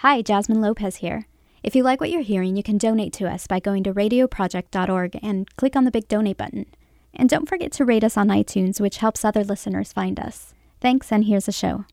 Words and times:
Hi, 0.00 0.22
Jasmine 0.22 0.62
Lopez 0.62 0.96
here. 0.96 1.26
If 1.62 1.76
you 1.76 1.82
like 1.82 2.00
what 2.00 2.10
you're 2.10 2.22
hearing, 2.22 2.56
you 2.56 2.62
can 2.62 2.78
donate 2.78 3.12
to 3.12 3.28
us 3.28 3.46
by 3.46 3.60
going 3.60 3.84
to 3.84 3.92
radioproject.org 3.92 5.18
and 5.22 5.54
click 5.56 5.76
on 5.76 5.84
the 5.84 5.90
big 5.90 6.08
donate 6.08 6.38
button. 6.38 6.64
And 7.12 7.28
don't 7.28 7.46
forget 7.46 7.70
to 7.72 7.84
rate 7.84 8.02
us 8.02 8.16
on 8.16 8.28
iTunes, 8.28 8.80
which 8.80 8.96
helps 8.96 9.26
other 9.26 9.44
listeners 9.44 9.92
find 9.92 10.18
us. 10.18 10.54
Thanks, 10.80 11.12
and 11.12 11.26
here's 11.26 11.44
the 11.44 11.52
show. 11.52 11.84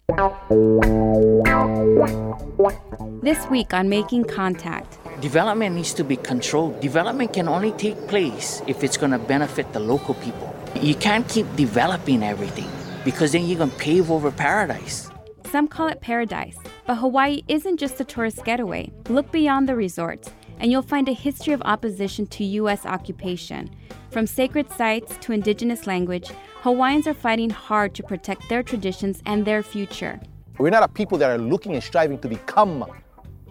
This 3.22 3.46
week 3.50 3.74
on 3.74 3.90
Making 3.90 4.24
Contact. 4.24 5.00
Development 5.20 5.76
needs 5.76 5.94
to 5.96 6.06
be 6.06 6.16
controlled. 6.16 6.80
Development 6.80 7.34
can 7.34 7.50
only 7.50 7.74
take 7.74 8.08
place 8.08 8.62
if 8.68 8.86
it's 8.86 8.96
going 8.96 9.12
to 9.12 9.20
benefit 9.20 9.74
the 9.74 9.82
local 9.82 10.14
people. 10.14 10.56
You 10.80 10.96
can't 10.96 11.28
keep 11.28 11.46
developing 11.58 12.24
everything 12.24 12.70
because 13.04 13.34
then 13.34 13.46
you're 13.48 13.58
going 13.58 13.72
to 13.72 13.76
pave 13.76 14.10
over 14.10 14.32
paradise. 14.32 15.10
Some 15.52 15.70
call 15.70 15.88
it 15.88 16.02
paradise, 16.02 16.58
but 16.86 16.96
Hawaii 16.96 17.42
isn't 17.48 17.78
just 17.78 18.02
a 18.02 18.04
tourist 18.04 18.44
getaway. 18.44 18.92
Look 19.08 19.32
beyond 19.32 19.70
the 19.70 19.78
resorts, 19.78 20.30
and 20.60 20.70
you'll 20.70 20.82
find 20.82 21.08
a 21.08 21.14
history 21.14 21.54
of 21.54 21.62
opposition 21.62 22.28
to 22.28 22.44
U.S. 22.44 22.86
occupation. 22.86 23.70
From 24.12 24.28
sacred 24.28 24.70
sites 24.70 25.16
to 25.22 25.32
indigenous 25.32 25.88
language, 25.88 26.32
Hawaiians 26.64 27.08
are 27.08 27.14
fighting 27.14 27.50
hard 27.50 27.96
to 27.96 28.04
protect 28.04 28.50
their 28.50 28.62
traditions 28.62 29.24
and 29.26 29.46
their 29.46 29.64
future. 29.64 30.20
We're 30.58 30.70
not 30.70 30.84
a 30.84 30.90
people 30.90 31.18
that 31.20 31.30
are 31.30 31.38
looking 31.38 31.76
and 31.76 31.84
striving 31.84 32.20
to 32.20 32.28
become 32.28 32.86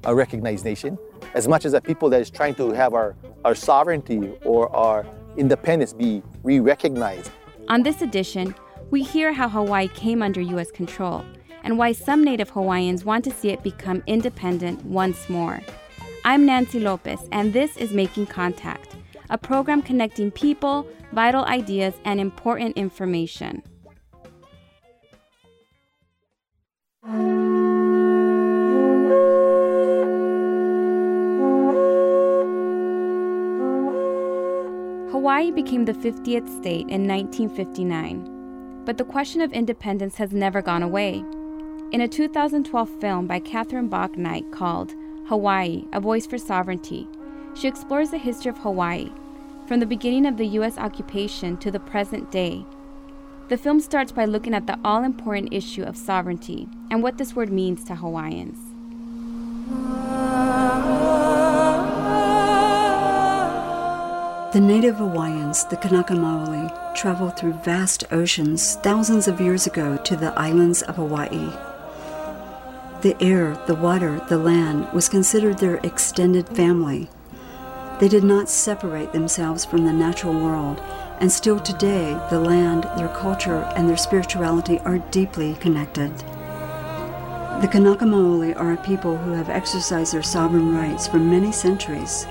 a 0.05 0.15
recognized 0.15 0.67
nation, 0.67 0.99
as 1.33 1.49
much 1.49 1.65
as 1.65 1.73
a 1.73 1.81
people 1.81 2.11
that 2.11 2.21
is 2.21 2.29
trying 2.29 2.57
to 2.57 2.73
have 2.73 2.93
our, 2.93 3.17
our 3.47 3.55
sovereignty 3.55 4.35
or 4.45 4.69
our 4.77 5.07
independence 5.39 5.95
be 5.95 6.23
re 6.43 6.61
recognized. 6.61 7.31
On 7.69 7.83
this 7.83 8.03
edition, 8.03 8.55
we 8.91 9.03
hear 9.03 9.33
how 9.33 9.49
Hawaii 9.49 9.89
came 9.89 10.23
under 10.23 10.43
U.S. 10.43 10.71
control 10.71 11.25
and 11.67 11.77
why 11.77 11.91
some 11.91 12.23
Native 12.23 12.49
Hawaiians 12.51 13.05
want 13.05 13.25
to 13.25 13.33
see 13.33 13.49
it 13.49 13.65
become 13.65 14.01
independent 14.07 14.85
once 14.85 15.29
more. 15.29 15.61
I'm 16.25 16.47
Nancy 16.47 16.79
Lopez, 16.79 17.19
and 17.33 17.53
this 17.53 17.77
is 17.77 17.91
Making 17.91 18.27
Contact, 18.27 18.95
a 19.31 19.37
program 19.37 19.83
connecting 19.83 20.31
people, 20.31 20.87
vital 21.13 21.45
ideas, 21.45 21.95
and 22.05 22.21
important 22.21 22.77
information. 22.77 23.65
Hawaii 35.11 35.51
became 35.51 35.85
the 35.85 35.93
50th 35.93 36.49
state 36.61 36.87
in 36.89 37.09
1959, 37.09 38.83
but 38.85 38.99
the 38.99 39.05
question 39.05 39.41
of 39.41 39.53
independence 39.53 40.15
has 40.17 40.33
never 40.33 40.63
gone 40.63 40.85
away. 40.85 41.25
In 41.93 42.01
a 42.01 42.09
2012 42.09 42.91
film 43.01 43.29
by 43.29 43.39
Catherine 43.39 43.89
Bauknight 43.89 44.51
called 44.51 44.93
Hawaii 45.29 45.85
A 45.93 46.01
Voice 46.01 46.27
for 46.27 46.37
Sovereignty, 46.37 47.07
she 47.55 47.69
explores 47.69 48.11
the 48.11 48.19
history 48.19 48.51
of 48.51 48.59
Hawaii, 48.59 49.13
from 49.69 49.79
the 49.79 49.87
beginning 49.87 50.27
of 50.27 50.37
the 50.37 50.49
U.S. 50.59 50.79
occupation 50.79 51.57
to 51.59 51.71
the 51.71 51.79
present 51.79 52.33
day. 52.33 52.65
The 53.49 53.57
film 53.57 53.79
starts 53.79 54.11
by 54.11 54.25
looking 54.25 54.53
at 54.53 54.67
the 54.67 54.79
all 54.85 55.05
important 55.05 55.55
issue 55.55 55.85
of 55.85 55.97
sovereignty 55.97 56.69
and 56.91 57.05
what 57.05 57.19
this 57.19 57.37
word 57.37 57.53
means 57.53 57.85
to 57.85 57.95
Hawaiians. 57.95 58.59
The 64.53 64.61
native 64.61 64.97
Hawaiians, 64.97 65.65
the 65.67 65.77
Kanaka 65.77 66.15
Maoli, 66.15 66.95
traveled 66.97 67.39
through 67.39 67.53
vast 67.65 68.05
oceans 68.11 68.75
thousands 68.77 69.29
of 69.29 69.41
years 69.41 69.69
ago 69.69 69.97
to 69.99 70.17
the 70.17 70.33
islands 70.37 70.83
of 70.83 70.97
Hawaii. 70.97 71.53
The 73.03 73.17
air, 73.23 73.63
the 73.67 73.75
water, 73.75 74.25
the 74.29 74.39
land 74.39 74.89
was 74.93 75.09
considered 75.09 75.59
their 75.59 75.77
extended 75.83 76.49
family. 76.49 77.11
They 78.01 78.09
did 78.09 78.25
not 78.25 78.49
separate 78.49 79.13
themselves 79.13 79.65
from 79.65 79.85
the 79.85 79.93
natural 79.93 80.33
world, 80.33 80.81
and 81.21 81.31
still 81.31 81.61
today, 81.61 82.19
the 82.31 82.41
land, 82.41 82.85
their 82.97 83.09
culture, 83.09 83.71
and 83.77 83.89
their 83.89 83.97
spirituality 83.97 84.79
are 84.81 84.99
deeply 84.99 85.55
connected. 85.57 86.17
The 87.61 87.69
Kanaka 87.71 88.05
Maoli 88.05 88.55
are 88.59 88.73
a 88.73 88.77
people 88.79 89.17
who 89.17 89.33
have 89.33 89.51
exercised 89.51 90.13
their 90.13 90.23
sovereign 90.23 90.75
rights 90.75 91.07
for 91.07 91.19
many 91.19 91.53
centuries. 91.53 92.27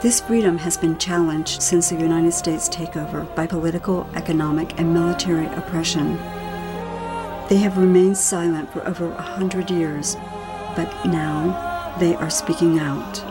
This 0.00 0.20
freedom 0.20 0.58
has 0.58 0.76
been 0.76 0.96
challenged 0.98 1.60
since 1.60 1.88
the 1.88 1.96
United 1.96 2.32
States 2.32 2.68
takeover 2.68 3.34
by 3.34 3.46
political, 3.46 4.08
economic, 4.14 4.78
and 4.78 4.94
military 4.94 5.46
oppression. 5.48 6.18
They 7.48 7.56
have 7.56 7.78
remained 7.78 8.18
silent 8.18 8.70
for 8.70 8.86
over 8.86 9.10
a 9.10 9.22
hundred 9.22 9.70
years, 9.70 10.16
but 10.76 10.92
now 11.06 11.96
they 11.98 12.14
are 12.14 12.28
speaking 12.28 12.78
out. 12.78 13.24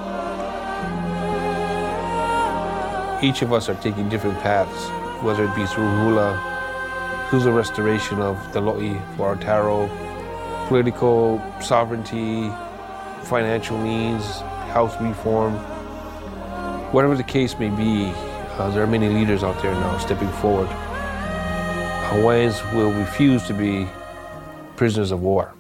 Each 3.24 3.44
of 3.44 3.54
us 3.54 3.70
are 3.70 3.76
taking 3.76 4.10
different 4.10 4.40
paths, 4.40 4.90
whether 5.24 5.46
it 5.46 5.56
be 5.56 5.68
through 5.68 5.88
hula, 6.00 7.28
through 7.30 7.42
the 7.42 7.52
restoration 7.52 8.20
of 8.20 8.38
the 8.54 8.60
lo'i 8.60 9.00
for 9.16 9.28
our 9.28 9.36
taro, 9.36 9.88
political 10.68 11.40
sovereignty, 11.62 12.50
financial 13.22 13.78
needs, 13.78 14.40
health 14.74 15.00
reform. 15.00 15.54
Whatever 16.92 17.16
the 17.16 17.24
case 17.24 17.60
may 17.60 17.70
be, 17.70 18.12
uh, 18.58 18.72
there 18.72 18.82
are 18.82 18.88
many 18.88 19.10
leaders 19.10 19.44
out 19.44 19.62
there 19.62 19.74
now 19.74 19.96
stepping 20.00 20.32
forward. 20.42 20.70
Hawaiians 22.10 22.64
will 22.74 22.92
refuse 22.94 23.46
to 23.46 23.54
be 23.54 23.88
prisoners 24.78 25.12
of 25.12 25.22
war. 25.22 25.54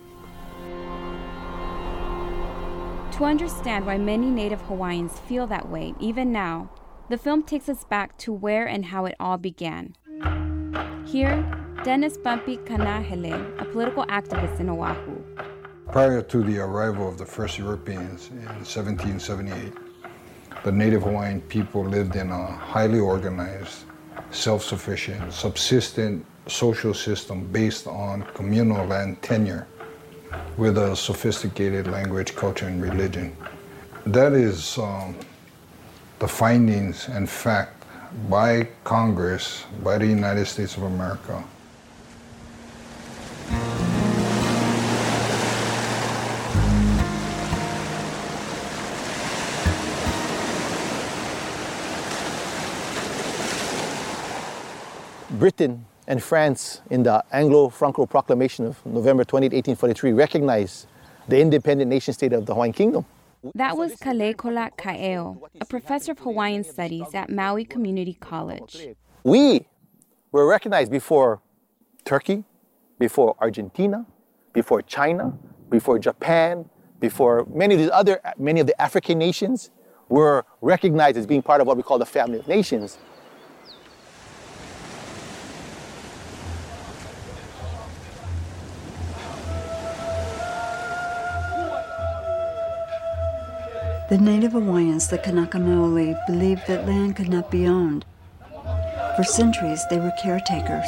To 3.17 3.25
understand 3.25 3.85
why 3.85 3.97
many 3.97 4.29
Native 4.29 4.61
Hawaiians 4.61 5.19
feel 5.21 5.47
that 5.47 5.67
way, 5.67 5.95
even 5.99 6.31
now, 6.31 6.69
the 7.09 7.17
film 7.17 7.41
takes 7.41 7.67
us 7.67 7.83
back 7.83 8.15
to 8.19 8.31
where 8.31 8.67
and 8.67 8.85
how 8.85 9.05
it 9.05 9.15
all 9.19 9.37
began. 9.37 9.95
Here, 11.05 11.43
Dennis 11.83 12.17
Bumpy 12.17 12.57
Kanahele, 12.57 13.59
a 13.59 13.65
political 13.65 14.05
activist 14.05 14.59
in 14.59 14.69
Oahu. 14.69 15.23
Prior 15.91 16.21
to 16.21 16.43
the 16.43 16.59
arrival 16.59 17.07
of 17.09 17.17
the 17.17 17.25
first 17.25 17.57
Europeans 17.57 18.29
in 18.29 18.45
1778, 18.45 19.73
the 20.63 20.71
native 20.71 21.03
Hawaiian 21.03 21.41
people 21.41 21.83
lived 21.83 22.15
in 22.15 22.29
a 22.29 22.45
highly 22.45 22.99
organized, 22.99 23.85
self 24.31 24.63
sufficient, 24.63 25.33
subsistent 25.33 26.25
social 26.47 26.93
system 26.93 27.45
based 27.51 27.87
on 27.87 28.23
communal 28.33 28.85
land 28.87 29.21
tenure 29.21 29.67
with 30.57 30.77
a 30.77 30.95
sophisticated 30.95 31.87
language, 31.87 32.35
culture, 32.35 32.67
and 32.67 32.81
religion. 32.81 33.35
That 34.05 34.33
is 34.33 34.77
um, 34.77 35.15
the 36.19 36.27
findings 36.27 37.07
and 37.09 37.29
fact 37.29 37.83
by 38.29 38.69
Congress, 38.83 39.65
by 39.83 39.97
the 39.97 40.07
United 40.07 40.45
States 40.45 40.77
of 40.77 40.83
America. 40.83 41.43
Britain 55.29 55.85
and 56.07 56.23
France, 56.23 56.81
in 56.89 57.03
the 57.03 57.23
Anglo 57.31 57.69
Franco 57.69 58.05
Proclamation 58.05 58.65
of 58.65 58.83
November 58.85 59.25
28, 59.25 59.47
1843, 59.47 60.13
recognized 60.13 60.87
the 61.27 61.39
independent 61.39 61.89
nation 61.89 62.13
state 62.13 62.31
of 62.31 62.45
the 62.45 62.53
Hawaiian 62.53 62.73
Kingdom. 62.73 63.05
That 63.53 63.77
was 63.77 63.95
Kaleikoa 63.95 64.71
Kaeo, 64.77 65.41
a 65.59 65.65
professor 65.65 66.13
of 66.13 66.19
Hawaiian 66.19 66.63
studies 66.63 67.13
at 67.13 67.29
Maui 67.29 67.65
Community 67.65 68.13
College. 68.13 68.87
We 69.23 69.67
were 70.31 70.47
recognized 70.47 70.91
before 70.91 71.41
Turkey, 72.05 72.45
before 72.97 73.35
Argentina, 73.39 74.05
before 74.53 74.81
China, 74.81 75.37
before 75.69 75.99
Japan, 75.99 76.69
before 76.99 77.45
many 77.53 77.75
of 77.75 77.81
these 77.81 77.91
other 77.91 78.19
many 78.37 78.59
of 78.59 78.65
the 78.65 78.81
African 78.81 79.19
nations 79.19 79.69
were 80.09 80.45
recognized 80.61 81.17
as 81.17 81.25
being 81.25 81.41
part 81.41 81.61
of 81.61 81.67
what 81.67 81.77
we 81.77 81.83
call 81.83 81.99
the 81.99 82.05
family 82.05 82.39
of 82.39 82.47
nations. 82.47 82.97
The 94.09 94.17
native 94.17 94.53
Hawaiians, 94.53 95.09
the 95.09 95.17
Kanaka 95.17 95.57
Maoli, 95.57 96.15
believed 96.27 96.65
that 96.67 96.87
land 96.87 97.17
could 97.17 97.27
not 97.27 97.51
be 97.51 97.67
owned. 97.67 98.05
For 99.17 99.23
centuries, 99.25 99.83
they 99.89 99.99
were 99.99 100.13
caretakers. 100.23 100.87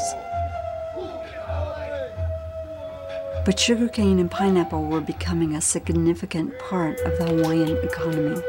But 3.45 3.59
sugarcane 3.59 4.19
and 4.19 4.31
pineapple 4.31 4.85
were 4.85 5.01
becoming 5.01 5.53
a 5.53 5.59
significant 5.59 6.57
part 6.59 6.97
of 7.01 7.17
the 7.17 7.25
Hawaiian 7.25 7.77
economy. 7.83 8.41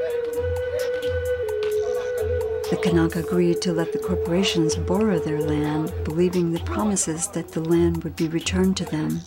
The 2.70 2.78
Kanaka 2.80 3.18
agreed 3.18 3.60
to 3.62 3.72
let 3.72 3.92
the 3.92 3.98
corporations 3.98 4.76
borrow 4.76 5.18
their 5.18 5.40
land, 5.40 5.92
believing 6.04 6.52
the 6.52 6.60
promises 6.60 7.26
that 7.28 7.48
the 7.48 7.60
land 7.60 8.04
would 8.04 8.14
be 8.14 8.28
returned 8.28 8.76
to 8.76 8.84
them. 8.84 9.22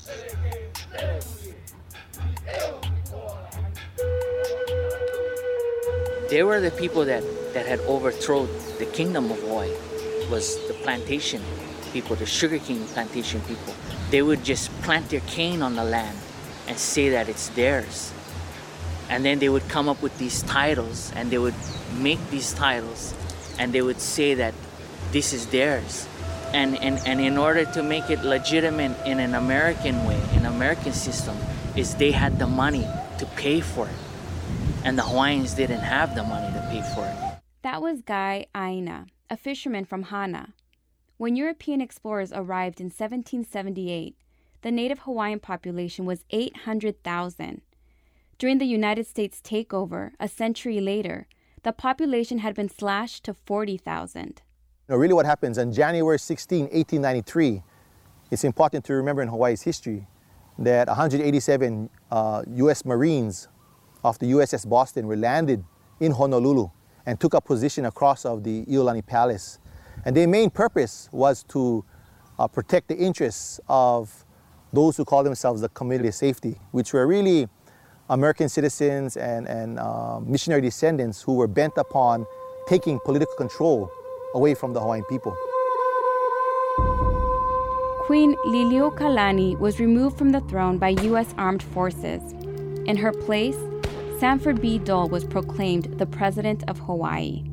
They 6.34 6.42
were 6.42 6.60
the 6.60 6.72
people 6.72 7.06
that, 7.06 7.24
that 7.54 7.68
had 7.68 7.80
overthrown 7.82 8.50
the 8.80 8.88
kingdom 8.88 9.30
of 9.30 9.40
Hawaii, 9.42 9.70
was 10.32 10.58
the 10.68 10.74
plantation 10.74 11.44
people, 11.92 12.16
the 12.16 12.26
sugarcane 12.26 12.88
plantation 12.88 13.40
people. 13.42 13.76
They 14.10 14.24
would 14.24 14.44
just 14.44 14.72
plant 14.82 15.10
their 15.10 15.20
cane 15.28 15.62
on 15.62 15.76
the 15.76 15.84
land 15.84 16.18
and 16.68 16.76
say 16.76 17.10
that 17.10 17.30
it's 17.30 17.50
theirs. 17.50 18.12
And 19.12 19.24
then 19.24 19.38
they 19.38 19.48
would 19.48 19.70
come 19.70 19.88
up 19.88 20.02
with 20.02 20.18
these 20.18 20.42
titles 20.42 21.14
and 21.16 21.30
they 21.30 21.38
would 21.38 21.54
make 22.00 22.18
these 22.32 22.52
titles 22.52 23.14
and 23.60 23.72
they 23.72 23.84
would 23.84 24.02
say 24.02 24.34
that 24.34 24.56
this 25.12 25.34
is 25.34 25.46
theirs. 25.46 26.08
And, 26.52 26.82
and, 26.82 27.00
and 27.06 27.22
in 27.22 27.38
order 27.38 27.66
to 27.78 27.84
make 27.84 28.10
it 28.10 28.24
legitimate 28.24 28.98
in 29.06 29.20
an 29.20 29.36
American 29.36 30.04
way, 30.08 30.20
in 30.34 30.48
an 30.48 30.56
American 30.56 30.94
system, 30.94 31.38
is 31.76 31.94
they 31.94 32.12
had 32.12 32.40
the 32.40 32.48
money 32.48 32.88
to 33.20 33.28
pay 33.36 33.62
for 33.62 33.86
it. 33.86 34.13
And 34.86 34.98
the 34.98 35.04
Hawaiians 35.04 35.54
didn't 35.54 35.80
have 35.80 36.14
the 36.14 36.24
money 36.24 36.52
to 36.54 36.60
pay 36.70 36.82
for 36.94 37.06
it. 37.06 37.40
That 37.62 37.82
was 37.82 38.02
Guy 38.02 38.48
Aina, 38.56 39.06
a 39.30 39.38
fisherman 39.38 39.86
from 39.86 40.04
Hana. 40.04 40.54
When 41.16 41.38
European 41.38 41.80
explorers 41.80 42.34
arrived 42.34 42.82
in 42.82 42.88
1778, 42.88 44.18
the 44.62 44.72
native 44.72 45.00
Hawaiian 45.00 45.40
population 45.40 46.06
was 46.06 46.26
800,000. 46.32 47.62
During 48.38 48.58
the 48.58 48.66
United 48.66 49.08
States 49.08 49.40
takeover, 49.42 50.12
a 50.20 50.28
century 50.28 50.82
later, 50.82 51.28
the 51.64 51.72
population 51.72 52.40
had 52.40 52.54
been 52.54 52.68
slashed 52.68 53.24
to 53.24 53.34
40,000. 53.34 54.42
You 54.90 54.96
know, 54.96 54.98
really 54.98 55.14
what 55.14 55.26
happens 55.26 55.58
on 55.58 55.72
January 55.72 56.20
16, 56.20 56.64
1893, 56.64 57.64
it's 58.32 58.44
important 58.44 58.84
to 58.86 58.94
remember 58.94 59.22
in 59.22 59.30
Hawaii's 59.30 59.62
history 59.62 60.08
that 60.60 60.88
187 60.88 61.90
uh, 62.12 62.44
U.S. 62.48 62.84
Marines 62.84 63.48
of 64.04 64.20
the 64.20 64.28
USS 64.32 64.68
Boston 64.68 65.08
were 65.08 65.18
landed 65.18 65.64
in 66.00 66.12
Honolulu 66.12 66.70
and 67.06 67.20
took 67.20 67.36
up 67.36 67.46
position 67.46 67.86
across 67.86 68.26
of 68.26 68.44
the 68.44 68.66
Iolani 68.66 69.06
Palace. 69.06 69.60
And 70.06 70.16
their 70.16 70.28
main 70.28 70.50
purpose 70.50 71.10
was 71.12 71.44
to 71.50 71.86
uh, 72.40 72.48
protect 72.48 72.88
the 72.88 72.98
interests 72.98 73.60
of 73.68 74.26
those 74.72 74.98
who 74.98 75.06
call 75.06 75.24
themselves 75.24 75.62
the 75.62 75.70
Committee 75.70 76.08
of 76.08 76.16
Safety, 76.16 76.60
which 76.72 76.94
were 76.94 77.06
really 77.06 77.48
American 78.10 78.50
citizens 78.50 79.16
and, 79.18 79.48
and 79.48 79.80
uh, 79.80 80.20
missionary 80.20 80.62
descendants 80.62 81.22
who 81.22 81.36
were 81.36 81.48
bent 81.48 81.74
upon 81.78 82.26
taking 82.68 83.00
political 83.06 83.36
control 83.36 83.92
away 84.34 84.54
from 84.56 84.74
the 84.74 84.80
Hawaiian 84.80 85.06
people. 85.06 85.36
Queen 88.06 88.36
Liliuokalani 88.46 89.58
was 89.60 89.80
removed 89.80 90.18
from 90.18 90.32
the 90.32 90.42
throne 90.42 90.78
by 90.78 90.90
U.S. 90.90 91.34
armed 91.38 91.64
forces. 91.64 92.22
In 92.86 92.98
her 92.98 93.14
place, 93.14 93.56
Sanford 94.24 94.62
B. 94.62 94.78
Dole 94.78 95.10
was 95.10 95.26
proclaimed 95.26 96.00
the 96.00 96.06
President 96.06 96.64
of 96.70 96.80
Hawaii. 96.80 97.44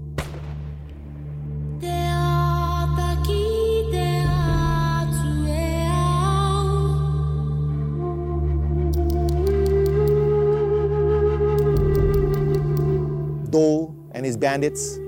Dole 13.50 13.92
and 14.12 14.24
his 14.24 14.36
bandits 14.36 15.00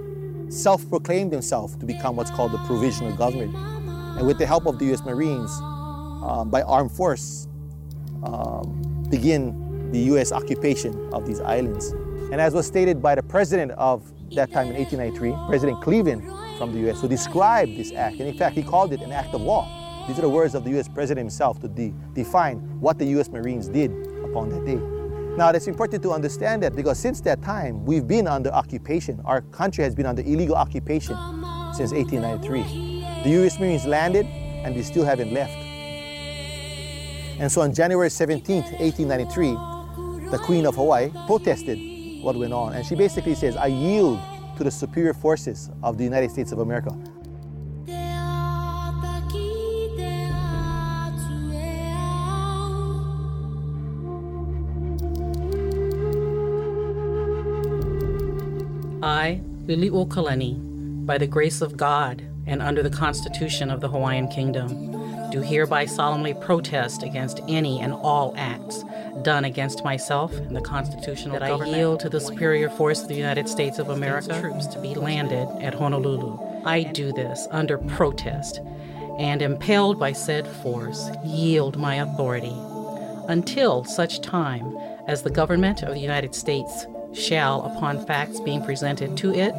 self 0.48 0.88
proclaimed 0.88 1.32
himself 1.32 1.78
to 1.78 1.86
become 1.86 2.16
what's 2.16 2.32
called 2.32 2.50
the 2.50 2.58
provisional 2.66 3.14
government. 3.14 3.54
And 4.18 4.26
with 4.26 4.38
the 4.38 4.46
help 4.46 4.66
of 4.66 4.80
the 4.80 4.92
US 4.92 5.04
Marines, 5.04 5.52
um, 5.60 6.48
by 6.50 6.62
armed 6.62 6.90
force, 6.90 7.46
um, 8.24 9.06
begin 9.08 9.61
the 9.92 10.00
US 10.12 10.32
occupation 10.32 11.12
of 11.12 11.26
these 11.26 11.40
islands. 11.40 11.92
And 12.32 12.40
as 12.40 12.54
was 12.54 12.66
stated 12.66 13.02
by 13.02 13.14
the 13.14 13.22
president 13.22 13.72
of 13.72 14.10
that 14.34 14.50
time 14.50 14.68
in 14.68 14.74
1893, 14.74 15.48
President 15.48 15.82
Cleveland 15.82 16.22
from 16.58 16.72
the 16.72 16.90
US, 16.90 17.00
who 17.00 17.08
described 17.08 17.76
this 17.76 17.92
act, 17.92 18.16
and 18.18 18.28
in 18.28 18.36
fact, 18.36 18.56
he 18.56 18.62
called 18.62 18.92
it 18.92 19.00
an 19.02 19.12
act 19.12 19.34
of 19.34 19.42
war. 19.42 19.66
These 20.08 20.18
are 20.18 20.22
the 20.22 20.28
words 20.28 20.54
of 20.54 20.64
the 20.64 20.78
US 20.78 20.88
president 20.88 21.24
himself 21.24 21.60
to 21.60 21.68
de 21.68 21.92
define 22.14 22.56
what 22.80 22.98
the 22.98 23.04
US 23.18 23.28
Marines 23.28 23.68
did 23.68 23.90
upon 24.24 24.48
that 24.48 24.64
day. 24.64 24.80
Now, 25.36 25.50
it's 25.50 25.66
important 25.66 26.02
to 26.02 26.12
understand 26.12 26.62
that 26.62 26.74
because 26.74 26.98
since 26.98 27.20
that 27.22 27.42
time, 27.42 27.84
we've 27.84 28.06
been 28.06 28.26
under 28.26 28.50
occupation. 28.50 29.20
Our 29.24 29.40
country 29.40 29.84
has 29.84 29.94
been 29.94 30.06
under 30.06 30.22
illegal 30.22 30.56
occupation 30.56 31.16
since 31.74 31.92
1893. 31.92 33.22
The 33.24 33.30
U.S. 33.40 33.58
Marines 33.58 33.86
landed 33.86 34.26
and 34.26 34.74
they 34.76 34.82
still 34.82 35.04
haven't 35.04 35.32
left. 35.32 35.56
And 37.40 37.50
so 37.50 37.62
on 37.62 37.72
January 37.72 38.10
17, 38.10 38.62
1893, 38.62 39.71
the 40.32 40.38
Queen 40.38 40.64
of 40.64 40.74
Hawaii 40.76 41.10
protested 41.26 41.78
what 42.22 42.34
went 42.36 42.54
on. 42.54 42.72
And 42.72 42.86
she 42.86 42.94
basically 42.94 43.34
says, 43.34 43.54
I 43.54 43.66
yield 43.66 44.18
to 44.56 44.64
the 44.64 44.70
superior 44.70 45.12
forces 45.12 45.70
of 45.82 45.98
the 45.98 46.04
United 46.04 46.30
States 46.30 46.52
of 46.52 46.58
America. 46.60 46.90
I, 59.02 59.42
Liliuokalani, 59.66 61.04
by 61.04 61.18
the 61.18 61.26
grace 61.26 61.60
of 61.60 61.76
God 61.76 62.22
and 62.46 62.62
under 62.62 62.82
the 62.82 62.88
Constitution 62.88 63.70
of 63.70 63.82
the 63.82 63.88
Hawaiian 63.88 64.28
Kingdom, 64.28 64.70
do 65.32 65.40
hereby 65.40 65.86
solemnly 65.86 66.34
protest 66.34 67.02
against 67.02 67.40
any 67.48 67.80
and 67.80 67.92
all 67.94 68.34
acts 68.36 68.84
done 69.22 69.46
against 69.46 69.82
myself 69.82 70.32
and 70.34 70.54
the 70.54 70.60
constitutional 70.60 71.38
that 71.38 71.48
government. 71.48 71.74
I 71.74 71.78
yield 71.78 72.00
to 72.00 72.10
the 72.10 72.20
superior 72.20 72.68
force 72.68 73.02
of 73.02 73.08
the 73.08 73.14
United 73.14 73.48
States 73.48 73.78
of 73.78 73.88
America 73.88 74.38
troops 74.38 74.66
to 74.68 74.80
be 74.80 74.94
landed 74.94 75.48
at 75.62 75.74
Honolulu. 75.74 76.38
I 76.64 76.82
do 76.82 77.12
this 77.12 77.48
under 77.50 77.78
protest 77.78 78.60
and 79.18 79.40
impelled 79.40 79.98
by 79.98 80.12
said 80.12 80.46
force 80.46 81.10
yield 81.24 81.76
my 81.78 81.96
authority 81.96 82.56
until 83.28 83.84
such 83.84 84.20
time 84.20 84.76
as 85.06 85.22
the 85.22 85.30
government 85.30 85.82
of 85.82 85.94
the 85.94 86.00
United 86.00 86.34
States 86.34 86.86
shall, 87.14 87.62
upon 87.62 88.04
facts 88.06 88.40
being 88.40 88.62
presented 88.64 89.16
to 89.16 89.34
it, 89.34 89.54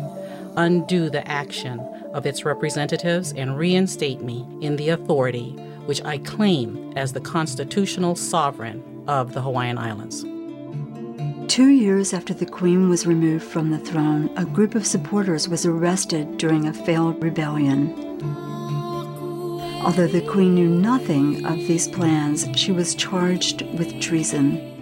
undo 0.56 1.10
the 1.10 1.28
action 1.28 1.80
of 2.14 2.26
its 2.26 2.46
representatives 2.46 3.34
and 3.34 3.58
reinstate 3.58 4.22
me 4.22 4.48
in 4.62 4.76
the 4.76 4.90
authority 4.90 5.52
which 5.86 6.04
I 6.06 6.20
claim 6.20 6.94
as 6.96 7.12
the 7.12 7.20
constitutional 7.20 8.16
sovereign 8.16 9.04
of 9.08 9.34
the 9.34 9.42
Hawaiian 9.42 9.78
Islands. 9.78 10.24
Two 11.52 11.68
years 11.68 12.14
after 12.14 12.34
the 12.34 12.46
Queen 12.46 12.90
was 12.90 13.06
removed 13.06 13.44
from 13.44 13.70
the 13.70 13.78
throne, 13.78 14.30
a 14.38 14.46
group 14.46 14.76
of 14.76 14.88
supporters 14.88 15.50
was 15.50 15.66
arrested 15.66 16.38
during 16.38 16.68
a 16.68 16.74
failed 16.74 17.22
rebellion. 17.22 17.94
Although 19.84 20.08
the 20.08 20.22
Queen 20.22 20.56
knew 20.56 20.70
nothing 20.70 21.46
of 21.46 21.58
these 21.58 21.90
plans, 21.90 22.48
she 22.56 22.72
was 22.72 22.96
charged 22.96 23.62
with 23.78 24.00
treason. 24.00 24.73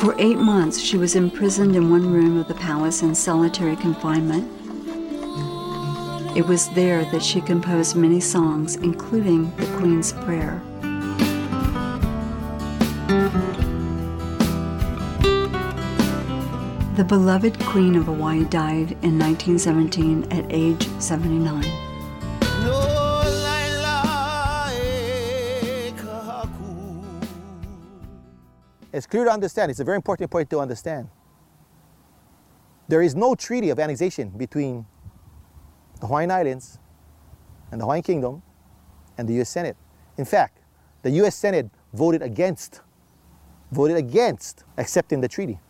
For 0.00 0.14
eight 0.18 0.38
months, 0.38 0.78
she 0.78 0.96
was 0.96 1.16
imprisoned 1.16 1.74
in 1.74 1.90
one 1.90 2.12
room 2.12 2.36
of 2.36 2.46
the 2.46 2.54
palace 2.54 3.02
in 3.02 3.16
solitary 3.16 3.74
confinement. 3.74 4.48
It 6.36 6.46
was 6.46 6.68
there 6.70 7.04
that 7.06 7.20
she 7.20 7.40
composed 7.40 7.96
many 7.96 8.20
songs, 8.20 8.76
including 8.76 9.52
the 9.56 9.66
Queen's 9.76 10.12
Prayer. 10.12 10.62
The 16.94 17.04
beloved 17.04 17.58
Queen 17.58 17.96
of 17.96 18.04
Hawaii 18.04 18.44
died 18.44 18.92
in 19.02 19.18
1917 19.18 20.30
at 20.30 20.46
age 20.48 20.88
79. 21.00 21.64
It's 28.98 29.06
clear 29.06 29.24
to 29.26 29.30
understand, 29.30 29.70
it's 29.70 29.78
a 29.78 29.84
very 29.84 29.94
important 29.94 30.28
point 30.28 30.50
to 30.50 30.58
understand. 30.58 31.08
There 32.88 33.00
is 33.00 33.14
no 33.14 33.36
treaty 33.36 33.70
of 33.70 33.78
annexation 33.78 34.30
between 34.30 34.86
the 36.00 36.08
Hawaiian 36.08 36.32
Islands 36.32 36.80
and 37.70 37.80
the 37.80 37.84
Hawaiian 37.84 38.02
Kingdom 38.02 38.42
and 39.16 39.28
the 39.28 39.40
US 39.40 39.50
Senate. 39.50 39.76
In 40.16 40.24
fact, 40.24 40.58
the 41.02 41.10
US 41.22 41.36
Senate 41.36 41.70
voted 41.92 42.22
against, 42.22 42.80
voted 43.70 43.96
against 43.96 44.64
accepting 44.76 45.20
the 45.20 45.28
treaty. 45.28 45.60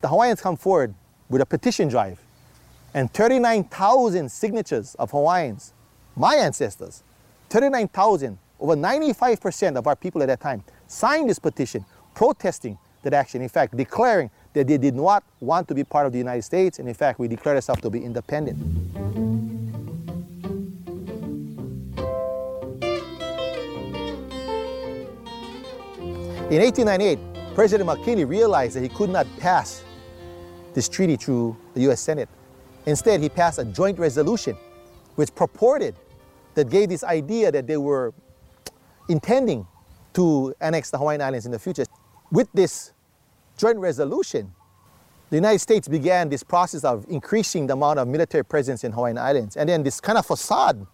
The 0.00 0.06
Hawaiians 0.06 0.40
come 0.40 0.56
forward 0.56 0.94
with 1.28 1.42
a 1.42 1.46
petition 1.46 1.88
drive 1.88 2.20
and 2.94 3.12
39,000 3.12 4.30
signatures 4.30 4.94
of 5.00 5.10
Hawaiians, 5.10 5.74
my 6.14 6.36
ancestors, 6.36 7.02
39,000, 7.50 8.38
over 8.60 8.76
95% 8.76 9.76
of 9.76 9.88
our 9.88 9.96
people 9.96 10.22
at 10.22 10.26
that 10.26 10.40
time 10.40 10.62
signed 10.86 11.28
this 11.28 11.40
petition 11.40 11.84
protesting 12.18 12.76
that 13.04 13.14
action, 13.14 13.40
in 13.40 13.48
fact, 13.48 13.76
declaring 13.76 14.28
that 14.52 14.66
they 14.66 14.76
did 14.76 14.92
not 14.92 15.22
want 15.38 15.68
to 15.68 15.72
be 15.72 15.84
part 15.84 16.04
of 16.04 16.10
the 16.10 16.18
United 16.18 16.42
States, 16.42 16.80
and 16.80 16.88
in 16.88 16.94
fact, 16.94 17.20
we 17.20 17.28
declared 17.28 17.54
ourselves 17.54 17.80
to 17.80 17.88
be 17.88 18.04
independent. 18.04 18.58
In 26.50 26.58
1898, 26.60 27.20
President 27.54 27.86
McKinley 27.86 28.24
realized 28.24 28.74
that 28.74 28.82
he 28.82 28.88
could 28.88 29.10
not 29.10 29.24
pass 29.38 29.84
this 30.74 30.88
treaty 30.88 31.14
through 31.14 31.56
the 31.74 31.82
US 31.82 32.00
Senate. 32.00 32.28
Instead, 32.86 33.20
he 33.20 33.28
passed 33.28 33.60
a 33.60 33.64
joint 33.64 33.96
resolution 33.96 34.56
which 35.14 35.32
purported 35.36 35.94
that 36.54 36.68
gave 36.68 36.88
this 36.88 37.04
idea 37.04 37.52
that 37.52 37.68
they 37.68 37.76
were 37.76 38.12
intending 39.08 39.68
to 40.14 40.52
annex 40.60 40.90
the 40.90 40.98
Hawaiian 40.98 41.22
Islands 41.22 41.46
in 41.46 41.52
the 41.52 41.60
future. 41.60 41.84
With 42.30 42.48
this 42.52 42.92
joint 43.56 43.78
resolution, 43.78 44.52
the 45.30 45.36
United 45.36 45.60
States 45.60 45.88
began 45.88 46.28
this 46.28 46.42
process 46.42 46.84
of 46.84 47.06
increasing 47.08 47.66
the 47.66 47.72
amount 47.72 47.98
of 47.98 48.08
military 48.08 48.44
presence 48.44 48.84
in 48.84 48.92
Hawaiian 48.92 49.18
Islands. 49.18 49.56
And 49.56 49.68
then 49.68 49.82
this 49.82 50.00
kind 50.00 50.18
of 50.18 50.26
facade 50.26 50.86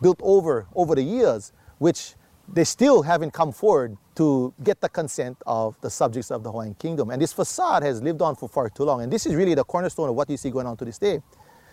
built 0.00 0.20
over 0.22 0.66
over 0.74 0.94
the 0.94 1.02
years, 1.02 1.52
which 1.78 2.14
they 2.52 2.64
still 2.64 3.02
haven't 3.02 3.32
come 3.32 3.52
forward 3.52 3.96
to 4.16 4.52
get 4.62 4.80
the 4.80 4.88
consent 4.88 5.38
of 5.46 5.80
the 5.80 5.88
subjects 5.88 6.30
of 6.30 6.42
the 6.42 6.50
Hawaiian 6.50 6.74
Kingdom. 6.74 7.10
And 7.10 7.20
this 7.20 7.32
facade 7.32 7.82
has 7.82 8.02
lived 8.02 8.20
on 8.20 8.36
for 8.36 8.48
far 8.48 8.68
too 8.68 8.84
long. 8.84 9.02
And 9.02 9.12
this 9.12 9.24
is 9.26 9.34
really 9.34 9.54
the 9.54 9.64
cornerstone 9.64 10.10
of 10.10 10.14
what 10.14 10.28
you 10.28 10.36
see 10.36 10.50
going 10.50 10.66
on 10.66 10.76
to 10.76 10.84
this 10.84 10.98
day. 10.98 11.22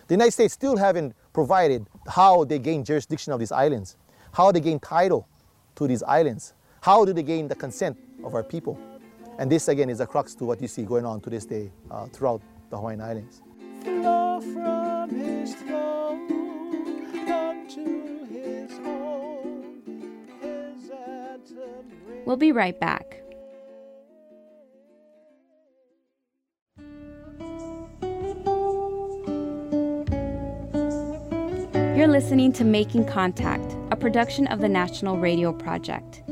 The 0.08 0.14
United 0.14 0.32
States 0.32 0.54
still 0.54 0.76
haven't 0.76 1.14
provided 1.32 1.86
how 2.08 2.44
they 2.44 2.58
gain 2.58 2.84
jurisdiction 2.84 3.32
of 3.32 3.38
these 3.38 3.52
islands, 3.52 3.96
how 4.32 4.50
they 4.52 4.60
gain 4.60 4.80
title 4.80 5.28
to 5.76 5.86
these 5.86 6.02
islands, 6.02 6.54
how 6.80 7.04
do 7.04 7.12
they 7.12 7.22
gain 7.22 7.48
the 7.48 7.54
consent 7.54 7.96
of 8.24 8.34
our 8.34 8.42
people. 8.42 8.78
And 9.38 9.50
this 9.50 9.68
again 9.68 9.90
is 9.90 10.00
a 10.00 10.06
crux 10.06 10.34
to 10.36 10.44
what 10.44 10.60
you 10.60 10.68
see 10.68 10.84
going 10.84 11.06
on 11.06 11.20
to 11.22 11.30
this 11.30 11.44
day 11.44 11.70
uh, 11.90 12.06
throughout 12.06 12.42
the 12.70 12.76
Hawaiian 12.76 13.00
Islands. 13.00 13.42
We'll 22.24 22.36
be 22.36 22.52
right 22.52 22.78
back. 22.78 23.22
You're 31.96 32.08
listening 32.08 32.52
to 32.54 32.64
Making 32.64 33.04
Contact, 33.06 33.76
a 33.90 33.96
production 33.96 34.46
of 34.48 34.60
the 34.60 34.68
National 34.68 35.18
Radio 35.18 35.52
Project. 35.52 36.22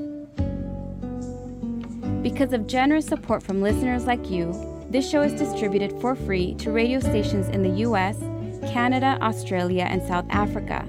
Because 2.22 2.52
of 2.52 2.66
generous 2.66 3.06
support 3.06 3.42
from 3.42 3.62
listeners 3.62 4.04
like 4.04 4.30
you, 4.30 4.52
this 4.90 5.08
show 5.08 5.22
is 5.22 5.32
distributed 5.32 5.98
for 6.00 6.14
free 6.14 6.54
to 6.56 6.70
radio 6.70 7.00
stations 7.00 7.48
in 7.48 7.62
the 7.62 7.80
US, 7.86 8.18
Canada, 8.70 9.16
Australia, 9.22 9.84
and 9.84 10.02
South 10.02 10.26
Africa. 10.28 10.86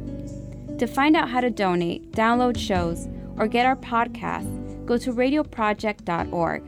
To 0.77 0.87
find 0.87 1.15
out 1.15 1.29
how 1.29 1.39
to 1.39 1.49
donate, 1.49 2.11
download 2.11 2.57
shows, 2.57 3.07
or 3.37 3.47
get 3.47 3.65
our 3.65 3.77
podcasts, 3.77 4.85
go 4.85 4.97
to 4.97 5.13
radioproject.org. 5.13 6.63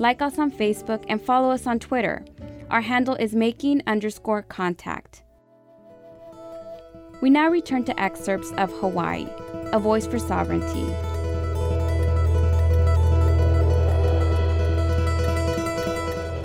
Like 0.00 0.20
us 0.20 0.38
on 0.38 0.50
Facebook 0.50 1.04
and 1.08 1.22
follow 1.22 1.50
us 1.50 1.66
on 1.66 1.78
Twitter. 1.78 2.24
Our 2.70 2.80
handle 2.80 3.14
is 3.14 3.34
making 3.34 3.82
underscore 3.86 4.42
contact. 4.42 5.22
We 7.20 7.30
now 7.30 7.50
return 7.50 7.84
to 7.84 8.00
excerpts 8.00 8.50
of 8.52 8.72
Hawaii, 8.80 9.26
A 9.72 9.78
Voice 9.78 10.06
for 10.06 10.18
Sovereignty. 10.18 11.07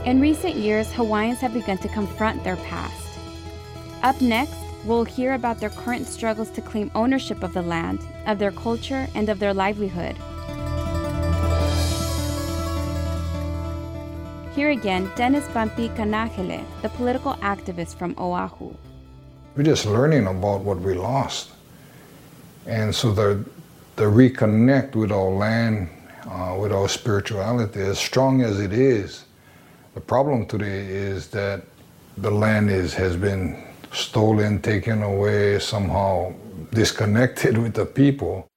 In 0.06 0.20
recent 0.20 0.58
years, 0.58 0.92
Hawaiians 0.92 1.40
have 1.40 1.54
begun 1.54 1.78
to 1.78 1.88
confront 1.88 2.44
their 2.44 2.58
past. 2.58 3.08
Up 4.02 4.20
next, 4.20 4.58
we'll 4.84 5.06
hear 5.06 5.34
about 5.34 5.62
their 5.62 5.70
current 5.70 6.08
struggles 6.08 6.50
to 6.50 6.62
claim 6.62 6.92
ownership 6.94 7.42
of 7.42 7.54
the 7.54 7.62
land, 7.62 8.00
of 8.26 8.38
their 8.38 8.52
culture, 8.52 9.08
and 9.16 9.30
of 9.30 9.40
their 9.40 9.54
livelihood. 9.54 10.18
Here 14.54 14.72
again, 14.72 15.10
Dennis 15.16 15.48
Bumpy 15.54 15.88
Kanahele, 15.88 16.66
the 16.82 16.90
political 16.90 17.36
activist 17.36 17.96
from 17.96 18.14
Oahu. 18.18 18.74
We're 19.56 19.64
just 19.64 19.86
learning 19.86 20.28
about 20.28 20.62
what 20.62 20.82
we 20.82 20.96
lost. 20.96 21.52
And 22.66 22.94
so 22.94 23.14
the, 23.14 23.46
the 23.96 24.04
reconnect 24.04 24.96
with 24.96 25.14
our 25.14 25.30
land, 25.30 25.88
uh, 26.30 26.58
with 26.60 26.74
our 26.74 26.90
spirituality, 26.90 27.80
as 27.80 28.00
strong 28.00 28.42
as 28.42 28.60
it 28.60 28.74
is, 28.74 29.24
the 29.94 30.02
problem 30.02 30.46
today 30.46 30.86
is 30.88 31.28
that 31.28 31.64
the 32.18 32.32
land 32.32 32.70
is, 32.70 32.94
has 32.96 33.16
been 33.16 33.64
stolen, 33.92 34.62
taken 34.62 35.04
away, 35.04 35.60
somehow 35.60 36.34
disconnected 36.72 37.58
with 37.64 37.74
the 37.74 37.86
people. 37.86 38.48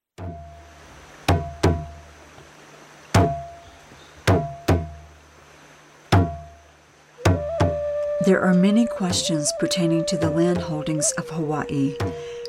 There 8.24 8.42
are 8.42 8.54
many 8.54 8.86
questions 8.86 9.52
pertaining 9.60 10.04
to 10.06 10.16
the 10.16 10.30
land 10.30 10.58
holdings 10.58 11.12
of 11.12 11.28
Hawaii. 11.28 11.94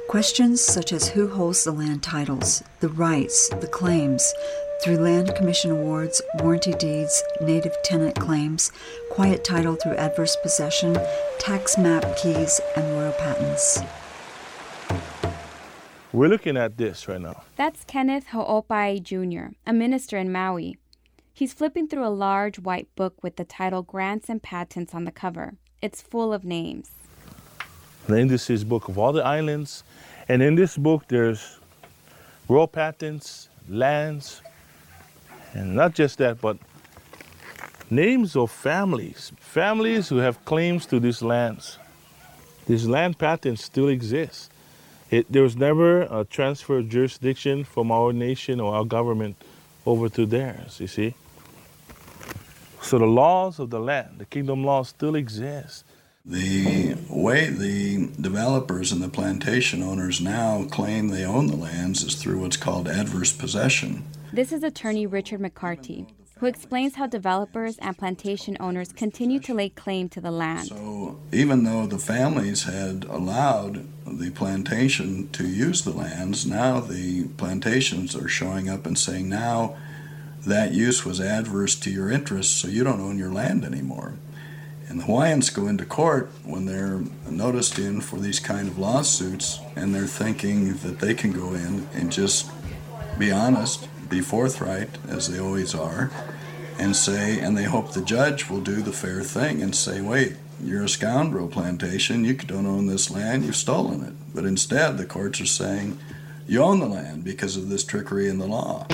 Questions 0.09 0.59
such 0.59 0.91
as 0.91 1.09
who 1.09 1.27
holds 1.27 1.65
the 1.65 1.71
land 1.71 2.01
titles, 2.01 2.63
the 2.79 2.89
rights, 2.89 3.49
the 3.49 3.67
claims, 3.67 4.33
through 4.81 4.97
land 4.97 5.33
commission 5.35 5.71
awards, 5.71 6.21
warranty 6.39 6.73
deeds, 6.73 7.23
native 7.41 7.75
tenant 7.83 8.15
claims, 8.15 8.71
quiet 9.11 9.43
title 9.43 9.75
through 9.75 9.95
adverse 9.95 10.35
possession, 10.41 10.97
tax 11.39 11.77
map 11.77 12.05
keys, 12.17 12.61
and 12.75 12.91
royal 12.93 13.13
patents. 13.13 13.79
We're 16.13 16.29
looking 16.29 16.57
at 16.57 16.77
this 16.77 17.07
right 17.07 17.21
now. 17.21 17.43
That's 17.55 17.83
Kenneth 17.83 18.27
Ho'opai 18.27 19.03
Jr., 19.03 19.53
a 19.65 19.73
minister 19.73 20.17
in 20.17 20.31
Maui. 20.31 20.77
He's 21.33 21.53
flipping 21.53 21.87
through 21.87 22.05
a 22.05 22.09
large 22.09 22.57
white 22.57 22.87
book 22.95 23.21
with 23.21 23.35
the 23.35 23.45
title 23.45 23.83
Grants 23.83 24.27
and 24.29 24.41
Patents 24.41 24.95
on 24.95 25.03
the 25.03 25.11
cover. 25.11 25.53
It's 25.81 26.01
full 26.01 26.33
of 26.33 26.43
names. 26.43 26.89
And 28.07 28.29
this 28.29 28.49
is 28.49 28.63
book 28.63 28.87
of 28.87 28.97
all 28.97 29.11
the 29.11 29.23
islands. 29.23 29.83
And 30.29 30.41
in 30.41 30.55
this 30.55 30.77
book, 30.77 31.03
there's 31.07 31.59
royal 32.47 32.67
patents, 32.67 33.49
lands, 33.69 34.41
and 35.53 35.75
not 35.75 35.93
just 35.93 36.17
that, 36.17 36.41
but 36.41 36.57
names 37.89 38.35
of 38.35 38.51
families, 38.51 39.31
families 39.39 40.09
who 40.09 40.17
have 40.17 40.43
claims 40.45 40.85
to 40.87 40.99
these 40.99 41.21
lands. 41.21 41.77
These 42.67 42.87
land 42.87 43.17
patents 43.17 43.63
still 43.63 43.87
exist. 43.87 44.51
It, 45.09 45.31
there 45.31 45.43
was 45.43 45.55
never 45.55 46.01
a 46.01 46.25
transfer 46.25 46.79
of 46.79 46.89
jurisdiction 46.89 47.63
from 47.63 47.91
our 47.91 48.11
nation 48.11 48.59
or 48.59 48.75
our 48.75 48.83
government 48.83 49.37
over 49.85 50.09
to 50.09 50.25
theirs, 50.25 50.79
you 50.81 50.87
see. 50.87 51.15
So 52.81 52.99
the 52.99 53.05
laws 53.05 53.59
of 53.59 53.69
the 53.69 53.79
land, 53.79 54.15
the 54.17 54.25
kingdom 54.25 54.65
laws, 54.65 54.89
still 54.89 55.15
exist. 55.15 55.85
The 56.29 56.97
way 57.09 57.49
the 57.49 58.09
developers 58.19 58.91
and 58.91 59.01
the 59.01 59.07
plantation 59.07 59.81
owners 59.81 60.19
now 60.19 60.65
claim 60.65 61.07
they 61.07 61.23
own 61.23 61.47
the 61.47 61.55
lands 61.55 62.03
is 62.03 62.15
through 62.15 62.41
what's 62.41 62.57
called 62.57 62.89
adverse 62.89 63.31
possession. 63.31 64.03
This 64.33 64.51
is 64.51 64.61
attorney 64.61 65.07
Richard 65.07 65.39
McCarty, 65.39 66.05
who 66.39 66.45
explains 66.47 66.95
how 66.95 67.07
developers 67.07 67.77
and 67.77 67.97
plantation 67.97 68.57
owners 68.59 68.91
continue 68.91 69.39
to 69.39 69.53
lay 69.53 69.69
claim 69.69 70.09
to 70.09 70.19
the 70.19 70.31
land. 70.31 70.67
So, 70.67 71.17
even 71.31 71.63
though 71.63 71.87
the 71.87 71.97
families 71.97 72.65
had 72.65 73.05
allowed 73.05 73.87
the 74.05 74.31
plantation 74.31 75.29
to 75.29 75.47
use 75.47 75.85
the 75.85 75.93
lands, 75.93 76.45
now 76.45 76.81
the 76.81 77.29
plantations 77.37 78.17
are 78.17 78.27
showing 78.27 78.67
up 78.67 78.85
and 78.85 78.99
saying, 78.99 79.29
now 79.29 79.77
that 80.45 80.73
use 80.73 81.05
was 81.05 81.21
adverse 81.21 81.75
to 81.75 81.89
your 81.89 82.11
interests, 82.11 82.53
so 82.53 82.67
you 82.67 82.83
don't 82.83 82.99
own 82.99 83.17
your 83.17 83.31
land 83.31 83.63
anymore. 83.63 84.15
And 84.97 85.03
the 85.03 85.13
Hawaiians 85.13 85.51
go 85.51 85.67
into 85.67 85.85
court 85.85 86.31
when 86.43 86.65
they're 86.65 87.01
noticed 87.29 87.77
in 87.77 88.01
for 88.01 88.17
these 88.17 88.39
kind 88.39 88.67
of 88.67 88.79
lawsuits, 88.79 89.59
and 89.75 89.93
they're 89.93 90.07
thinking 90.07 90.73
that 90.77 90.97
they 90.97 91.13
can 91.13 91.31
go 91.31 91.53
in 91.53 91.87
and 91.93 92.11
just 92.11 92.49
be 93.19 93.31
honest, 93.31 93.87
be 94.09 94.21
forthright, 94.21 94.89
as 95.07 95.29
they 95.29 95.37
always 95.37 95.75
are, 95.75 96.09
and 96.79 96.95
say, 96.95 97.39
and 97.39 97.55
they 97.55 97.65
hope 97.65 97.91
the 97.91 98.01
judge 98.01 98.49
will 98.49 98.59
do 98.59 98.81
the 98.81 98.91
fair 98.91 99.21
thing 99.21 99.61
and 99.61 99.75
say, 99.75 100.01
wait, 100.01 100.35
you're 100.63 100.85
a 100.85 100.89
scoundrel 100.89 101.47
plantation, 101.47 102.23
you 102.23 102.33
don't 102.33 102.65
own 102.65 102.87
this 102.87 103.11
land, 103.11 103.45
you've 103.45 103.55
stolen 103.55 104.03
it. 104.03 104.13
But 104.33 104.45
instead, 104.45 104.97
the 104.97 105.05
courts 105.05 105.39
are 105.39 105.45
saying, 105.45 105.99
you 106.47 106.63
own 106.63 106.79
the 106.79 106.87
land 106.87 107.23
because 107.23 107.55
of 107.55 107.69
this 107.69 107.83
trickery 107.83 108.27
in 108.27 108.39
the 108.39 108.47
law. 108.47 108.87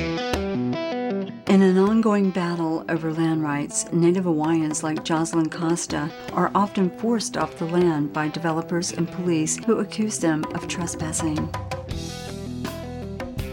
In 1.53 1.61
an 1.61 1.77
ongoing 1.77 2.31
battle 2.31 2.83
over 2.89 3.13
land 3.13 3.43
rights, 3.43 3.85
Native 3.93 4.23
Hawaiians 4.23 4.81
like 4.81 5.03
Jocelyn 5.03 5.51
Costa 5.51 6.09
are 6.31 6.49
often 6.55 6.89
forced 6.97 7.37
off 7.37 7.59
the 7.59 7.65
land 7.65 8.11
by 8.11 8.27
developers 8.27 8.91
and 8.91 9.07
police 9.07 9.63
who 9.63 9.77
accuse 9.77 10.17
them 10.17 10.43
of 10.55 10.67
trespassing. 10.67 11.53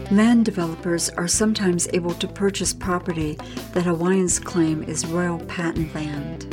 Land 0.09 0.45
developers 0.45 1.11
are 1.11 1.27
sometimes 1.27 1.87
able 1.93 2.15
to 2.15 2.27
purchase 2.27 2.73
property 2.73 3.37
that 3.73 3.85
Hawaiians 3.85 4.39
claim 4.39 4.81
is 4.81 5.05
royal 5.05 5.37
patent 5.45 5.93
land. 5.93 6.51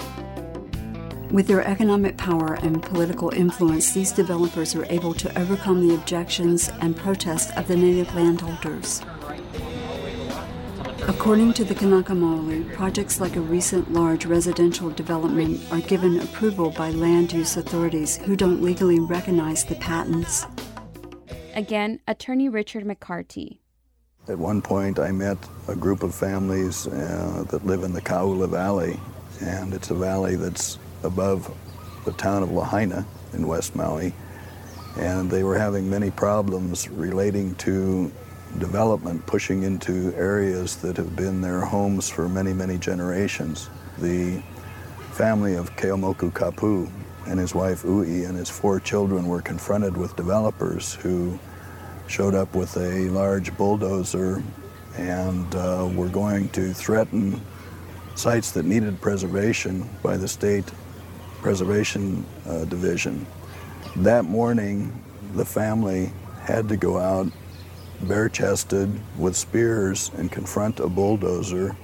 With 1.30 1.46
their 1.46 1.66
economic 1.66 2.18
power 2.18 2.58
and 2.60 2.82
political 2.82 3.30
influence, 3.30 3.92
these 3.92 4.12
developers 4.12 4.74
are 4.74 4.84
able 4.90 5.14
to 5.14 5.38
overcome 5.40 5.88
the 5.88 5.94
objections 5.94 6.68
and 6.82 6.94
protests 6.94 7.56
of 7.56 7.68
the 7.68 7.76
native 7.76 8.14
landholders. 8.14 9.00
According 11.08 11.54
to 11.54 11.64
the 11.64 11.74
Kanaka 11.74 12.12
Maoli, 12.12 12.70
projects 12.74 13.18
like 13.18 13.36
a 13.36 13.40
recent 13.40 13.94
large 13.94 14.26
residential 14.26 14.90
development 14.90 15.58
are 15.72 15.80
given 15.80 16.20
approval 16.20 16.70
by 16.70 16.90
land 16.90 17.32
use 17.32 17.56
authorities 17.56 18.18
who 18.18 18.36
don't 18.36 18.60
legally 18.60 19.00
recognize 19.00 19.64
the 19.64 19.76
patents. 19.76 20.44
Again, 21.54 21.98
attorney 22.06 22.50
Richard 22.50 22.84
McCarty. 22.84 23.60
At 24.28 24.38
one 24.38 24.60
point, 24.60 24.98
I 24.98 25.10
met 25.10 25.38
a 25.66 25.74
group 25.74 26.02
of 26.02 26.14
families 26.14 26.86
uh, 26.86 27.42
that 27.48 27.64
live 27.64 27.84
in 27.84 27.94
the 27.94 28.02
Kauaula 28.02 28.46
Valley, 28.46 29.00
and 29.40 29.72
it's 29.72 29.90
a 29.90 29.94
valley 29.94 30.36
that's 30.36 30.78
above 31.04 31.50
the 32.04 32.12
town 32.12 32.42
of 32.42 32.52
Lahaina 32.52 33.06
in 33.32 33.48
West 33.48 33.74
Maui. 33.74 34.12
And 34.98 35.30
they 35.30 35.42
were 35.42 35.56
having 35.56 35.88
many 35.88 36.10
problems 36.10 36.86
relating 36.90 37.54
to 37.54 38.12
development 38.58 39.24
pushing 39.26 39.62
into 39.62 40.14
areas 40.16 40.76
that 40.76 40.96
have 40.96 41.14
been 41.14 41.40
their 41.40 41.60
homes 41.60 42.08
for 42.08 42.28
many, 42.28 42.52
many 42.52 42.78
generations. 42.78 43.68
The 43.98 44.42
family 45.12 45.54
of 45.54 45.74
Ke'eaumoku 45.76 46.32
Kapu 46.32 46.90
and 47.26 47.38
his 47.38 47.54
wife 47.54 47.84
Ui 47.84 48.24
and 48.24 48.36
his 48.36 48.48
four 48.48 48.80
children 48.80 49.26
were 49.26 49.42
confronted 49.42 49.96
with 49.96 50.16
developers 50.16 50.94
who 50.94 51.38
showed 52.06 52.34
up 52.34 52.54
with 52.54 52.76
a 52.76 53.10
large 53.10 53.54
bulldozer 53.56 54.42
and 54.96 55.54
uh, 55.54 55.88
were 55.94 56.08
going 56.08 56.48
to 56.50 56.72
threaten 56.72 57.40
sites 58.14 58.50
that 58.52 58.64
needed 58.64 59.00
preservation 59.00 59.88
by 60.02 60.16
the 60.16 60.26
state 60.26 60.64
preservation 61.40 62.24
uh, 62.46 62.64
division. 62.64 63.26
That 63.96 64.24
morning, 64.24 65.04
the 65.34 65.44
family 65.44 66.10
had 66.40 66.68
to 66.70 66.76
go 66.76 66.98
out 66.98 67.26
bare 68.02 68.28
chested 68.28 69.00
with 69.18 69.36
spears 69.36 70.10
and 70.16 70.30
confront 70.30 70.80
a 70.80 70.88
bulldozer. 70.88 71.76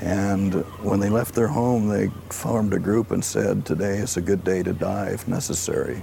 And 0.00 0.54
when 0.82 1.00
they 1.00 1.08
left 1.08 1.34
their 1.34 1.48
home, 1.48 1.88
they 1.88 2.08
formed 2.30 2.74
a 2.74 2.78
group 2.78 3.10
and 3.10 3.24
said, 3.24 3.64
Today 3.64 3.98
is 3.98 4.16
a 4.16 4.20
good 4.20 4.44
day 4.44 4.62
to 4.62 4.72
die 4.72 5.08
if 5.08 5.26
necessary. 5.26 6.02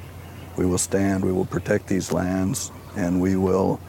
We 0.58 0.66
will 0.66 0.78
stand, 0.78 1.24
we 1.26 1.32
will 1.32 1.46
protect 1.46 1.88
these 1.88 2.12
lands, 2.12 2.72
and 2.96 3.22
we 3.22 3.36
will 3.36 3.80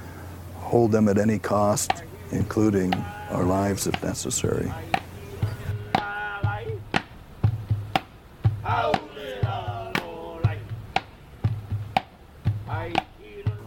hold 0.57 0.93
them 0.93 1.09
at 1.09 1.19
any 1.19 1.39
cost, 1.39 1.91
including 2.33 2.95
our 3.31 3.45
lives 3.45 3.87
if 3.87 4.03
necessary. 4.03 4.73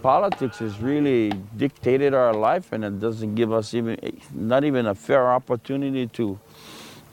Politics 0.08 0.60
has 0.60 0.80
really 0.80 1.34
dictated 1.58 2.14
our 2.14 2.34
life, 2.34 2.72
and 2.72 2.86
it 2.86 2.98
doesn't 2.98 3.36
give 3.36 3.52
us 3.52 3.74
even 3.74 3.98
not 4.34 4.64
even 4.64 4.86
a 4.86 4.96
fair 4.96 5.34
opportunity 5.34 6.08
to 6.08 6.40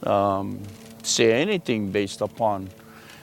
um, 0.04 0.62
say 1.02 1.32
anything 1.32 1.90
based 1.90 2.20
upon 2.20 2.68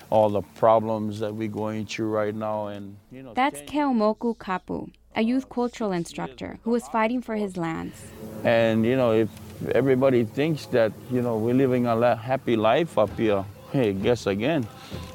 all 0.10 0.30
the 0.30 0.42
problems 0.60 1.22
that 1.22 1.34
we're 1.34 1.48
going 1.48 1.86
through 1.86 2.10
right 2.10 2.36
now. 2.36 2.68
And 2.68 2.98
you 3.13 3.24
know, 3.24 3.34
that's 3.34 3.62
Ke'eaumoku 3.62 4.36
Kapu, 4.36 4.92
a 5.16 5.22
youth 5.22 5.48
cultural 5.48 5.94
instructor 5.94 6.60
who 6.63 6.72
was 6.72 6.86
fighting 6.90 7.22
for 7.22 7.38
his 7.38 7.56
lands. 7.56 7.96
And 8.44 8.86
you 8.86 8.98
know, 8.98 9.13
if 9.13 9.30
everybody 9.74 10.25
thinks 10.25 10.66
that 10.75 10.92
you 11.10 11.22
know 11.22 11.38
we're 11.38 11.56
living 11.56 11.88
a 11.88 12.18
happy 12.18 12.58
life 12.58 12.98
up 12.98 13.18
here, 13.18 13.46
hey, 13.72 13.94
guess 13.94 14.28
again, 14.28 14.68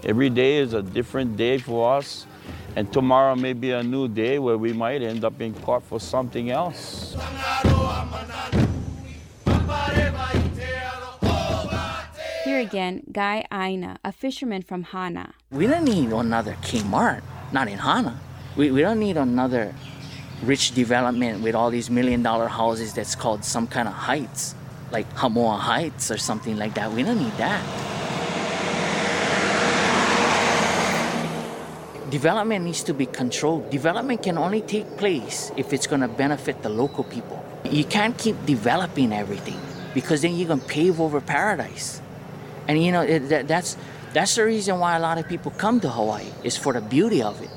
every 0.03 0.31
day 0.31 0.57
is 0.57 0.73
a 0.73 0.81
different 0.81 1.37
day 1.37 1.59
for 1.59 1.93
us. 1.99 2.25
And 2.77 2.93
tomorrow 2.93 3.35
may 3.35 3.55
be 3.55 3.71
a 3.71 3.83
new 3.83 4.07
day 4.07 4.39
where 4.39 4.59
we 4.59 4.75
might 4.75 5.01
end 5.01 5.25
up 5.25 5.41
in 5.41 5.55
court 5.55 5.83
for 5.83 5.99
something 5.99 6.51
else. 6.51 7.17
Here 12.45 12.61
again, 12.61 13.03
Guy 13.11 13.47
Aina, 13.51 13.97
a 14.05 14.13
fisherman 14.13 14.61
from 14.61 14.83
Hana. 14.83 15.33
We 15.51 15.67
don't 15.67 15.85
need 15.85 16.13
another 16.13 16.53
Kmart, 16.61 17.23
not 17.51 17.67
in 17.69 17.79
Hana. 17.79 18.21
We, 18.57 18.71
we 18.71 18.83
don't 18.83 19.01
need 19.01 19.17
another 19.17 19.75
rich 20.43 20.75
development 20.75 21.43
with 21.43 21.55
all 21.55 21.71
these 21.71 21.89
million 21.89 22.23
dollar 22.23 22.47
houses 22.47 22.93
that's 22.93 23.15
called 23.15 23.43
some 23.43 23.67
kind 23.67 23.89
of 23.89 23.95
heights, 23.95 24.55
like 24.93 25.11
Hamoa 25.15 25.59
Heights 25.59 26.11
or 26.11 26.19
something 26.19 26.59
like 26.59 26.75
that. 26.75 26.93
We 26.93 27.03
don't 27.03 27.19
need 27.19 27.37
that. 27.39 27.96
Development 32.11 32.65
needs 32.65 32.85
to 32.85 32.95
be 32.95 33.07
controlled. 33.07 33.69
Development 33.71 34.23
can 34.23 34.39
only 34.39 34.61
take 34.61 34.97
place 34.97 35.51
if 35.57 35.73
it's 35.73 35.89
going 35.89 36.03
to 36.03 36.09
benefit 36.09 36.63
the 36.63 36.69
local 36.69 37.03
people. 37.03 37.45
You 37.65 37.85
can't 37.85 38.17
keep 38.17 38.37
developing 38.47 39.13
everything 39.13 39.59
because 39.93 40.23
then 40.23 40.37
you're 40.37 40.47
going 40.47 40.61
to 40.61 40.67
pave 40.67 41.01
over 41.01 41.21
paradise. 41.21 42.01
And 42.69 42.83
you 42.83 42.93
know 42.93 43.03
it, 43.03 43.29
that, 43.31 43.49
that's 43.49 43.77
that's 44.13 44.37
the 44.37 44.45
reason 44.45 44.79
why 44.79 44.97
a 44.97 45.01
lot 45.01 45.19
of 45.19 45.29
people 45.29 45.51
come 45.51 45.81
to 45.81 45.91
Hawaii 45.91 46.27
is 46.45 46.57
for 46.57 46.73
the 46.73 46.81
beauty 46.81 47.23
of 47.23 47.43
it. 47.43 47.51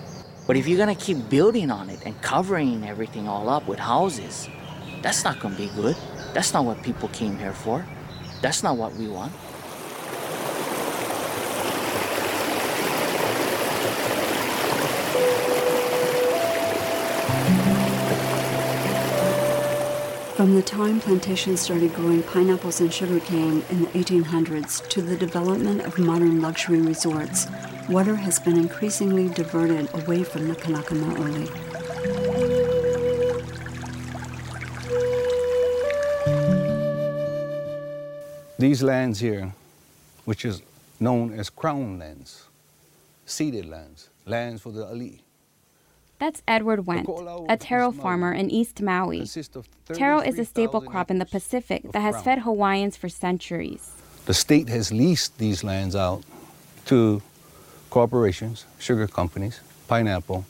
But 0.47 0.57
if 0.57 0.67
you're 0.67 0.83
going 0.83 0.95
to 0.95 1.01
keep 1.01 1.29
building 1.29 1.69
on 1.69 1.89
it 1.91 2.03
and 2.05 2.19
covering 2.23 2.83
everything 2.83 3.27
all 3.27 3.49
up 3.49 3.67
with 3.67 3.77
houses, 3.77 4.49
that's 5.03 5.23
not 5.23 5.39
going 5.39 5.55
to 5.55 5.61
be 5.61 5.69
good. 5.75 5.95
That's 6.33 6.53
not 6.53 6.65
what 6.65 6.81
people 6.81 7.07
came 7.09 7.37
here 7.37 7.53
for. 7.53 7.85
That's 8.41 8.63
not 8.63 8.77
what 8.77 8.95
we 8.95 9.07
want. 9.07 9.31
From 20.39 20.55
the 20.55 20.61
time 20.61 21.01
plantations 21.01 21.59
started 21.59 21.93
growing 21.93 22.23
pineapples 22.23 22.79
and 22.79 22.93
sugarcane 22.93 23.61
in 23.69 23.81
the 23.81 23.87
1800s 23.87 24.87
to 24.87 25.01
the 25.01 25.17
development 25.17 25.81
of 25.81 25.99
modern 25.99 26.39
luxury 26.41 26.79
resorts, 26.79 27.45
water 27.89 28.15
has 28.15 28.39
been 28.39 28.55
increasingly 28.55 29.27
diverted 29.27 29.93
away 29.93 30.23
from 30.23 30.47
the 30.47 30.55
Kanaka 30.55 30.95
Maoli. 30.95 31.49
These 38.57 38.81
lands 38.81 39.19
here, 39.19 39.53
which 40.23 40.45
is 40.45 40.61
known 41.01 41.37
as 41.37 41.49
crown 41.49 41.99
lands, 41.99 42.45
ceded 43.25 43.65
lands, 43.65 44.07
lands 44.25 44.61
for 44.61 44.71
the 44.71 44.85
ali, 44.85 45.21
that's 46.19 46.41
Edward 46.47 46.81
Wendt, 46.81 47.45
a 47.49 47.57
taro 47.57 47.91
farmer 47.91 48.33
in 48.33 48.51
East 48.51 48.81
Maui. 48.81 49.25
Taro 49.93 50.19
is 50.19 50.37
a 50.37 50.45
staple 50.45 50.81
crop 50.81 51.09
in 51.09 51.17
the 51.17 51.25
Pacific 51.25 51.91
that 51.93 52.01
has 52.01 52.21
fed 52.21 52.39
Hawaiians 52.39 52.97
for 52.97 53.09
centuries. 53.09 53.91
The 54.25 54.33
state 54.33 54.67
has 54.69 54.91
leased 54.91 55.37
these 55.37 55.63
lands 55.63 55.95
out 55.95 56.23
to 56.85 57.21
corporations, 57.89 58.65
sugar 58.77 59.07
companies, 59.07 59.61
pineapple, 59.87 60.45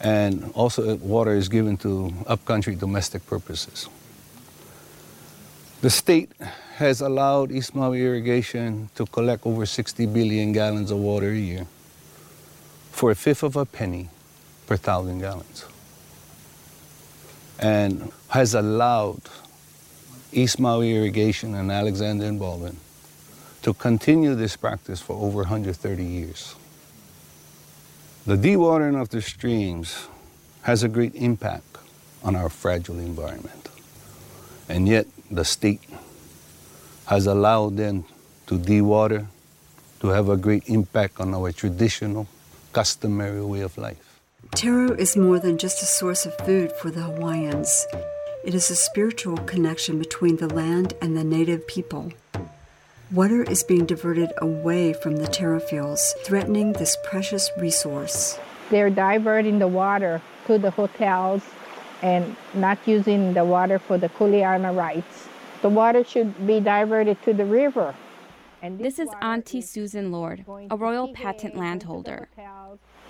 and 0.00 0.50
also 0.54 0.96
water 0.96 1.34
is 1.34 1.48
given 1.48 1.76
to 1.78 2.14
upcountry 2.26 2.76
domestic 2.76 3.26
purposes. 3.26 3.88
The 5.80 5.90
state 5.90 6.30
has 6.76 7.00
allowed 7.00 7.52
East 7.52 7.74
Maui 7.74 8.02
Irrigation 8.02 8.88
to 8.94 9.04
collect 9.06 9.44
over 9.44 9.66
60 9.66 10.06
billion 10.06 10.52
gallons 10.52 10.90
of 10.90 10.98
water 10.98 11.30
a 11.30 11.36
year 11.36 11.66
for 12.92 13.10
a 13.10 13.14
fifth 13.14 13.42
of 13.42 13.56
a 13.56 13.66
penny 13.66 14.08
per 14.66 14.76
thousand 14.76 15.20
gallons. 15.20 15.64
And 17.58 18.12
has 18.28 18.54
allowed 18.54 19.20
East 20.32 20.58
Maui 20.58 20.96
Irrigation 20.96 21.54
and 21.54 21.70
Alexander 21.70 22.26
and 22.26 22.38
Baldwin 22.38 22.76
to 23.62 23.72
continue 23.72 24.34
this 24.34 24.56
practice 24.56 25.00
for 25.00 25.14
over 25.14 25.38
130 25.38 26.04
years. 26.04 26.54
The 28.26 28.36
dewatering 28.36 29.00
of 29.00 29.10
the 29.10 29.22
streams 29.22 30.08
has 30.62 30.82
a 30.82 30.88
great 30.88 31.14
impact 31.14 31.78
on 32.22 32.34
our 32.34 32.48
fragile 32.48 32.98
environment. 32.98 33.68
And 34.68 34.88
yet 34.88 35.06
the 35.30 35.44
state 35.44 35.82
has 37.06 37.26
allowed 37.26 37.76
them 37.76 38.04
to 38.46 38.58
dewater, 38.58 39.26
to 40.00 40.08
have 40.08 40.28
a 40.28 40.36
great 40.36 40.68
impact 40.68 41.20
on 41.20 41.34
our 41.34 41.52
traditional, 41.52 42.26
customary 42.72 43.44
way 43.44 43.60
of 43.60 43.76
life. 43.78 44.13
Taro 44.52 44.92
is 44.94 45.16
more 45.16 45.38
than 45.38 45.58
just 45.58 45.82
a 45.82 45.86
source 45.86 46.26
of 46.26 46.36
food 46.38 46.72
for 46.72 46.90
the 46.90 47.02
Hawaiians. 47.02 47.86
It 48.44 48.54
is 48.54 48.70
a 48.70 48.76
spiritual 48.76 49.36
connection 49.38 49.98
between 49.98 50.36
the 50.36 50.52
land 50.52 50.94
and 51.00 51.16
the 51.16 51.24
native 51.24 51.66
people. 51.66 52.12
Water 53.10 53.42
is 53.42 53.62
being 53.62 53.86
diverted 53.86 54.32
away 54.38 54.92
from 54.92 55.16
the 55.16 55.26
taro 55.26 55.60
fields, 55.60 56.14
threatening 56.24 56.72
this 56.72 56.96
precious 57.04 57.50
resource. 57.58 58.38
They're 58.70 58.90
diverting 58.90 59.58
the 59.58 59.68
water 59.68 60.20
to 60.46 60.58
the 60.58 60.70
hotels 60.70 61.42
and 62.02 62.36
not 62.54 62.78
using 62.86 63.34
the 63.34 63.44
water 63.44 63.78
for 63.78 63.98
the 63.98 64.08
kuleana 64.08 64.76
rights. 64.76 65.28
The 65.62 65.68
water 65.68 66.04
should 66.04 66.46
be 66.46 66.60
diverted 66.60 67.22
to 67.22 67.32
the 67.32 67.44
river. 67.44 67.94
And 68.62 68.78
this, 68.78 68.96
this 68.96 69.08
is 69.08 69.14
Auntie 69.20 69.60
Susan 69.60 70.10
Lord, 70.10 70.44
a 70.70 70.76
royal 70.76 71.12
patent 71.12 71.56
landholder. 71.56 72.28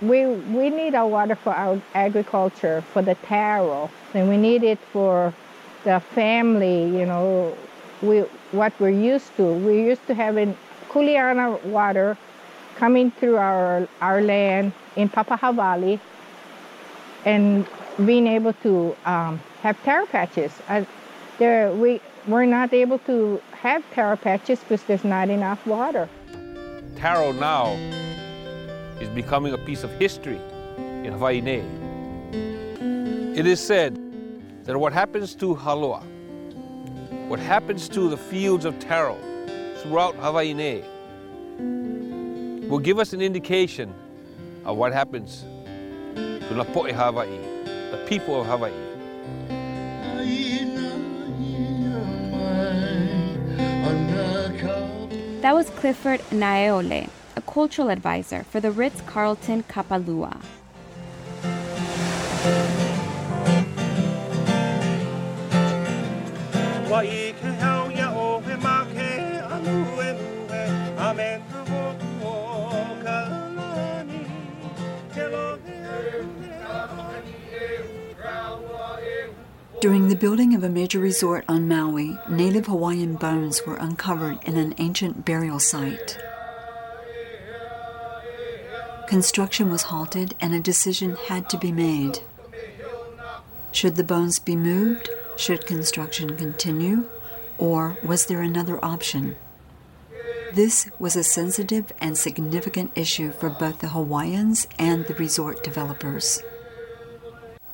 We, 0.09 0.27
we 0.27 0.71
need 0.71 0.95
our 0.95 1.07
water 1.07 1.35
for 1.35 1.55
our 1.55 1.81
agriculture, 1.95 2.83
for 2.93 3.01
the 3.03 3.15
taro, 3.27 3.91
and 4.13 4.29
we 4.29 4.37
need 4.37 4.63
it 4.63 4.79
for 4.93 5.33
the 5.85 6.01
family, 6.01 6.85
you 6.85 7.07
know, 7.07 7.57
we 8.03 8.21
what 8.53 8.73
we're 8.79 8.91
used 8.91 9.37
to. 9.37 9.43
We're 9.43 9.89
used 9.89 10.07
to 10.09 10.15
having 10.15 10.57
Kuleana 10.91 11.63
water 11.65 12.17
coming 12.77 13.11
through 13.13 13.37
our 13.37 13.89
our 14.01 14.21
land 14.21 14.73
in 14.97 15.09
Papaha 15.09 15.55
Valley, 15.55 16.01
and 17.25 17.67
being 18.05 18.27
able 18.27 18.53
to 18.65 18.97
um, 19.05 19.41
have 19.63 19.83
taro 19.85 20.07
patches. 20.07 20.53
There, 21.39 21.73
we 21.73 22.01
we're 22.27 22.47
not 22.47 22.73
able 22.73 22.99
to 23.01 23.41
have 23.53 23.83
taro 23.93 24.17
patches 24.17 24.61
because 24.61 24.83
there's 24.85 25.05
not 25.05 25.29
enough 25.29 25.67
water. 25.67 26.09
Taro 26.97 27.33
now 27.33 27.77
is 29.01 29.09
becoming 29.09 29.53
a 29.53 29.59
piece 29.59 29.83
of 29.85 29.91
history 29.93 30.41
in 30.77 31.13
Hawaii. 31.13 31.41
It 33.37 33.47
is 33.47 33.61
said 33.61 33.99
that 34.65 34.77
what 34.77 34.93
happens 34.93 35.35
to 35.37 35.55
Haloa, 35.55 36.03
what 37.29 37.39
happens 37.39 37.89
to 37.91 38.09
the 38.09 38.17
fields 38.17 38.65
of 38.65 38.79
taro 38.79 39.17
throughout 39.79 40.15
Hawaii 40.17 40.83
will 42.69 42.79
give 42.79 42.99
us 42.99 43.13
an 43.13 43.21
indication 43.21 43.93
of 44.65 44.77
what 44.77 44.93
happens 44.93 45.45
to 46.15 46.51
Lapo'e 46.51 46.93
Hawaii, 46.93 47.39
the 47.91 48.05
people 48.09 48.41
of 48.41 48.47
Hawaii. 48.47 48.73
That 55.43 55.55
was 55.55 55.69
Clifford 55.71 56.21
Naeole, 56.31 57.11
cultural 57.55 57.89
advisor 57.89 58.43
for 58.43 58.59
the 58.59 58.73
Ritz 58.73 59.01
Carlton 59.03 59.63
Kapalua. 59.63 60.43
During 79.81 80.09
the 80.09 80.17
building 80.19 80.57
of 80.57 80.65
a 80.65 80.69
major 80.69 80.99
resort 80.99 81.45
on 81.47 81.69
Maui, 81.69 82.19
native 82.29 82.67
Hawaiian 82.67 83.15
bones 83.15 83.65
were 83.65 83.77
uncovered 83.77 84.39
in 84.43 84.57
an 84.57 84.75
ancient 84.79 85.25
burial 85.25 85.61
site. 85.61 86.19
Construction 89.07 89.71
was 89.71 89.83
halted 89.83 90.35
and 90.41 90.55
a 90.55 90.61
decision 90.61 91.17
had 91.29 91.51
to 91.51 91.59
be 91.59 91.71
made. 91.71 92.21
Should 93.71 93.97
the 93.97 94.05
bones 94.05 94.39
be 94.39 94.57
moved? 94.57 95.11
Should 95.37 95.67
construction 95.67 96.37
continue? 96.37 97.09
Or 97.59 97.99
was 98.03 98.27
there 98.27 98.41
another 98.41 98.83
option? 98.85 99.37
This 100.55 100.89
was 100.99 101.17
a 101.17 101.25
sensitive 101.25 101.93
and 102.01 102.17
significant 102.17 102.93
issue 102.95 103.33
for 103.33 103.51
both 103.51 103.81
the 103.81 103.89
Hawaiians 103.89 104.67
and 104.79 105.05
the 105.07 105.15
resort 105.15 105.65
developers. 105.65 106.43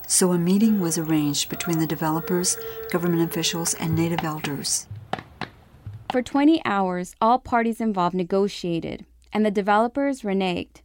So 0.07 0.33
a 0.33 0.39
meeting 0.39 0.81
was 0.81 0.99
arranged 0.99 1.49
between 1.49 1.79
the 1.79 1.87
developers, 1.87 2.57
government 2.91 3.31
officials, 3.31 3.75
and 3.75 3.95
native 3.95 4.25
elders. 4.25 4.89
For 6.11 6.23
20 6.23 6.61
hours, 6.65 7.15
all 7.21 7.39
parties 7.39 7.81
involved 7.81 8.17
negotiated, 8.17 9.05
and 9.33 9.47
the 9.47 9.51
developers 9.51 10.23
reneged. 10.23 10.81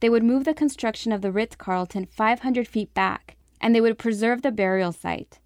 They 0.00 0.08
would 0.08 0.22
move 0.22 0.44
the 0.44 0.54
construction 0.54 1.12
of 1.12 1.22
the 1.22 1.32
Ritz 1.32 1.56
Carlton 1.56 2.06
500 2.06 2.68
feet 2.68 2.94
back, 2.94 3.36
and 3.60 3.74
they 3.74 3.80
would 3.80 3.98
preserve 3.98 4.42
the 4.42 4.52
burial 4.52 4.92
site. 4.92 5.38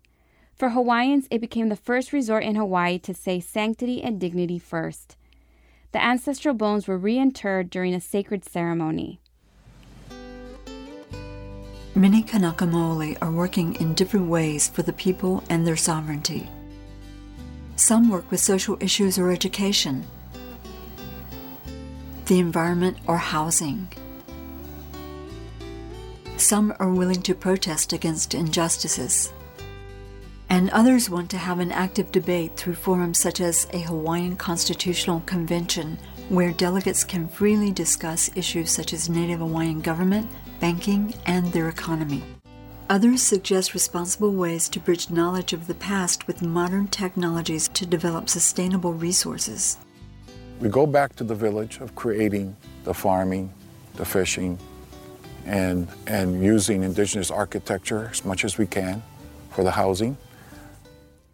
For 0.54 0.70
Hawaiians, 0.70 1.26
it 1.30 1.40
became 1.40 1.70
the 1.70 1.76
first 1.76 2.12
resort 2.12 2.44
in 2.44 2.56
Hawaii 2.56 2.98
to 3.00 3.14
say 3.14 3.40
sanctity 3.40 4.02
and 4.02 4.20
dignity 4.20 4.58
first. 4.58 5.16
The 5.92 6.02
ancestral 6.02 6.54
bones 6.54 6.86
were 6.86 6.98
reinterred 6.98 7.70
during 7.70 7.94
a 7.94 8.00
sacred 8.00 8.44
ceremony. 8.44 9.20
Many 11.94 12.22
Kanaka 12.22 12.64
Maoli 12.64 13.18
are 13.20 13.30
working 13.30 13.74
in 13.76 13.92
different 13.92 14.28
ways 14.28 14.68
for 14.68 14.82
the 14.82 14.94
people 14.94 15.44
and 15.50 15.66
their 15.66 15.76
sovereignty. 15.76 16.48
Some 17.76 18.08
work 18.08 18.30
with 18.30 18.40
social 18.40 18.78
issues 18.80 19.18
or 19.18 19.30
education, 19.30 20.06
the 22.26 22.38
environment 22.38 22.98
or 23.06 23.18
housing. 23.18 23.88
Some 26.42 26.74
are 26.80 26.90
willing 26.90 27.22
to 27.22 27.36
protest 27.36 27.92
against 27.92 28.34
injustices. 28.34 29.32
And 30.48 30.70
others 30.70 31.08
want 31.08 31.30
to 31.30 31.38
have 31.38 31.60
an 31.60 31.70
active 31.70 32.10
debate 32.10 32.56
through 32.56 32.74
forums 32.74 33.20
such 33.20 33.40
as 33.40 33.68
a 33.72 33.82
Hawaiian 33.82 34.34
Constitutional 34.34 35.20
Convention, 35.20 35.98
where 36.30 36.50
delegates 36.50 37.04
can 37.04 37.28
freely 37.28 37.70
discuss 37.70 38.28
issues 38.34 38.72
such 38.72 38.92
as 38.92 39.08
Native 39.08 39.38
Hawaiian 39.38 39.82
government, 39.82 40.28
banking, 40.58 41.14
and 41.26 41.52
their 41.52 41.68
economy. 41.68 42.24
Others 42.90 43.22
suggest 43.22 43.72
responsible 43.72 44.32
ways 44.32 44.68
to 44.70 44.80
bridge 44.80 45.10
knowledge 45.10 45.52
of 45.52 45.68
the 45.68 45.74
past 45.76 46.26
with 46.26 46.42
modern 46.42 46.88
technologies 46.88 47.68
to 47.68 47.86
develop 47.86 48.28
sustainable 48.28 48.94
resources. 48.94 49.78
We 50.58 50.68
go 50.70 50.86
back 50.86 51.14
to 51.16 51.24
the 51.24 51.36
village 51.36 51.78
of 51.78 51.94
creating 51.94 52.56
the 52.82 52.94
farming, 52.94 53.54
the 53.94 54.04
fishing, 54.04 54.58
and, 55.46 55.88
and 56.06 56.42
using 56.42 56.82
indigenous 56.82 57.30
architecture 57.30 58.08
as 58.10 58.24
much 58.24 58.44
as 58.44 58.58
we 58.58 58.66
can 58.66 59.02
for 59.50 59.64
the 59.64 59.70
housing. 59.70 60.16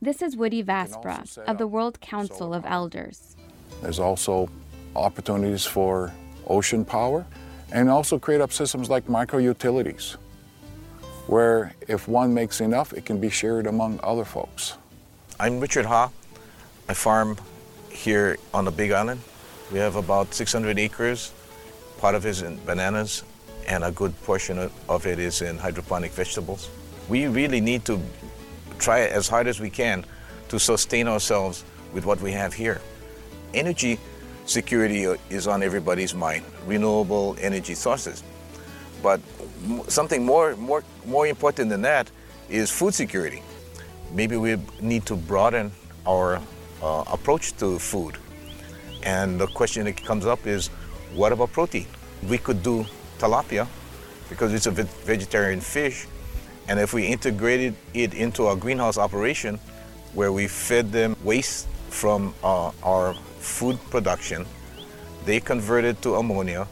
This 0.01 0.23
is 0.23 0.37
Woody 0.37 0.63
Vaspra 0.63 1.39
of 1.47 1.59
the 1.59 1.67
World 1.67 2.01
Council 2.01 2.55
of 2.55 2.65
Elders. 2.67 3.37
There's 3.83 3.99
also 3.99 4.49
opportunities 4.95 5.65
for 5.65 6.13
ocean 6.47 6.85
power 6.85 7.27
and 7.73 7.91
also 7.91 8.19
create 8.19 8.41
up 8.41 8.53
systems 8.53 8.89
like 8.89 9.09
micro 9.09 9.39
utilities, 9.39 10.17
where 11.27 11.75
if 11.87 12.09
one 12.09 12.33
makes 12.33 12.61
enough, 12.61 12.93
it 12.93 13.05
can 13.05 13.21
be 13.21 13.29
shared 13.29 13.67
among 13.67 14.01
other 14.03 14.25
folks. 14.25 14.75
I'm 15.39 15.61
Richard 15.61 15.87
Ha. 15.87 16.11
I 16.89 16.95
farm 16.95 17.37
here 17.91 18.39
on 18.55 18.65
the 18.65 18.71
Big 18.71 18.93
Island. 18.93 19.21
We 19.73 19.79
have 19.79 19.97
about 19.97 20.33
600 20.33 20.79
acres. 20.79 21.33
Part 21.99 22.15
of 22.15 22.25
it 22.25 22.31
is 22.31 22.43
in 22.43 22.59
bananas, 22.65 23.25
and 23.69 23.85
a 23.85 23.93
good 23.93 24.21
portion 24.23 24.71
of 24.89 25.07
it 25.07 25.19
is 25.19 25.43
in 25.43 25.59
hydroponic 25.59 26.11
vegetables. 26.13 26.71
We 27.09 27.27
really 27.27 27.61
need 27.61 27.85
to 27.85 28.01
try 28.79 29.01
as 29.01 29.29
hard 29.29 29.47
as 29.47 29.61
we 29.61 29.69
can 29.69 30.05
to 30.49 30.59
sustain 30.59 31.07
ourselves 31.07 31.65
with 31.93 32.07
what 32.07 32.21
we 32.23 32.33
have 32.33 32.55
here. 32.55 32.81
Energy 33.53 33.99
security 34.47 35.05
is 35.29 35.47
on 35.47 35.63
everybody's 35.63 36.15
mind, 36.15 36.45
renewable 36.67 37.37
energy 37.41 37.75
sources. 37.75 38.25
But 39.03 39.21
something 39.89 40.25
more, 40.25 40.57
more, 40.57 40.83
more 41.05 41.27
important 41.27 41.69
than 41.69 41.83
that 41.83 42.11
is 42.49 42.71
food 42.71 42.95
security. 42.95 43.43
Maybe 44.13 44.39
we 44.39 44.57
need 44.81 45.05
to 45.07 45.15
broaden 45.17 45.71
our 46.07 46.41
uh, 46.83 47.05
approach 47.13 47.55
to 47.59 47.79
food. 47.79 48.17
And 49.03 49.39
the 49.39 49.47
question 49.47 49.85
that 49.85 50.03
comes 50.03 50.25
up 50.25 50.47
is, 50.47 50.69
what 51.15 51.33
about 51.33 51.53
protein? 51.53 51.87
We 52.27 52.39
could 52.39 52.63
do 52.63 52.87
tilapia 53.19 53.67
because 54.29 54.53
it's 54.53 54.67
a 54.67 54.71
vegetarian 54.71 55.61
fish. 55.61 56.07
And 56.69 56.79
if 56.79 56.93
we 56.93 57.07
integrated 57.07 57.75
it 57.95 58.15
into 58.15 58.47
our 58.47 58.57
greenhouse 58.57 58.99
operation, 58.99 59.59
where 60.15 60.33
we 60.33 60.49
fed 60.49 60.93
them 60.93 61.17
waste 61.23 61.69
from 61.91 62.35
uh, 62.43 62.71
our 62.83 63.15
food 63.39 63.79
production. 63.91 64.47
They 65.25 65.41
convert 65.41 65.85
it 65.85 66.01
to 66.03 66.17
ammonia. 66.17 66.67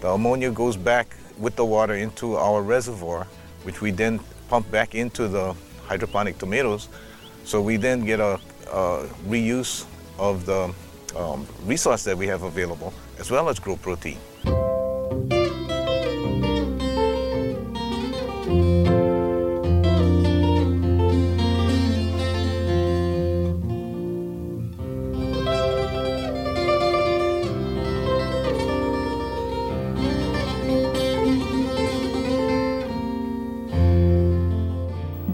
The 0.00 0.10
ammonia 0.10 0.50
goes 0.50 0.76
back 0.76 1.16
with 1.38 1.56
the 1.56 1.64
water 1.64 1.94
into 1.94 2.36
our 2.36 2.62
reservoir, 2.62 3.26
which 3.62 3.80
we 3.80 3.90
then 3.90 4.20
pump 4.48 4.70
back 4.70 4.94
into 4.94 5.28
the 5.28 5.54
hydroponic 5.86 6.38
tomatoes. 6.38 6.88
So 7.44 7.60
we 7.60 7.76
then 7.76 8.04
get 8.04 8.20
a, 8.20 8.38
a 8.70 9.06
reuse 9.26 9.86
of 10.18 10.46
the 10.46 10.72
um, 11.16 11.46
resource 11.64 12.04
that 12.04 12.16
we 12.16 12.26
have 12.26 12.42
available, 12.42 12.92
as 13.18 13.30
well 13.30 13.48
as 13.48 13.58
grow 13.58 13.76
protein. 13.76 14.18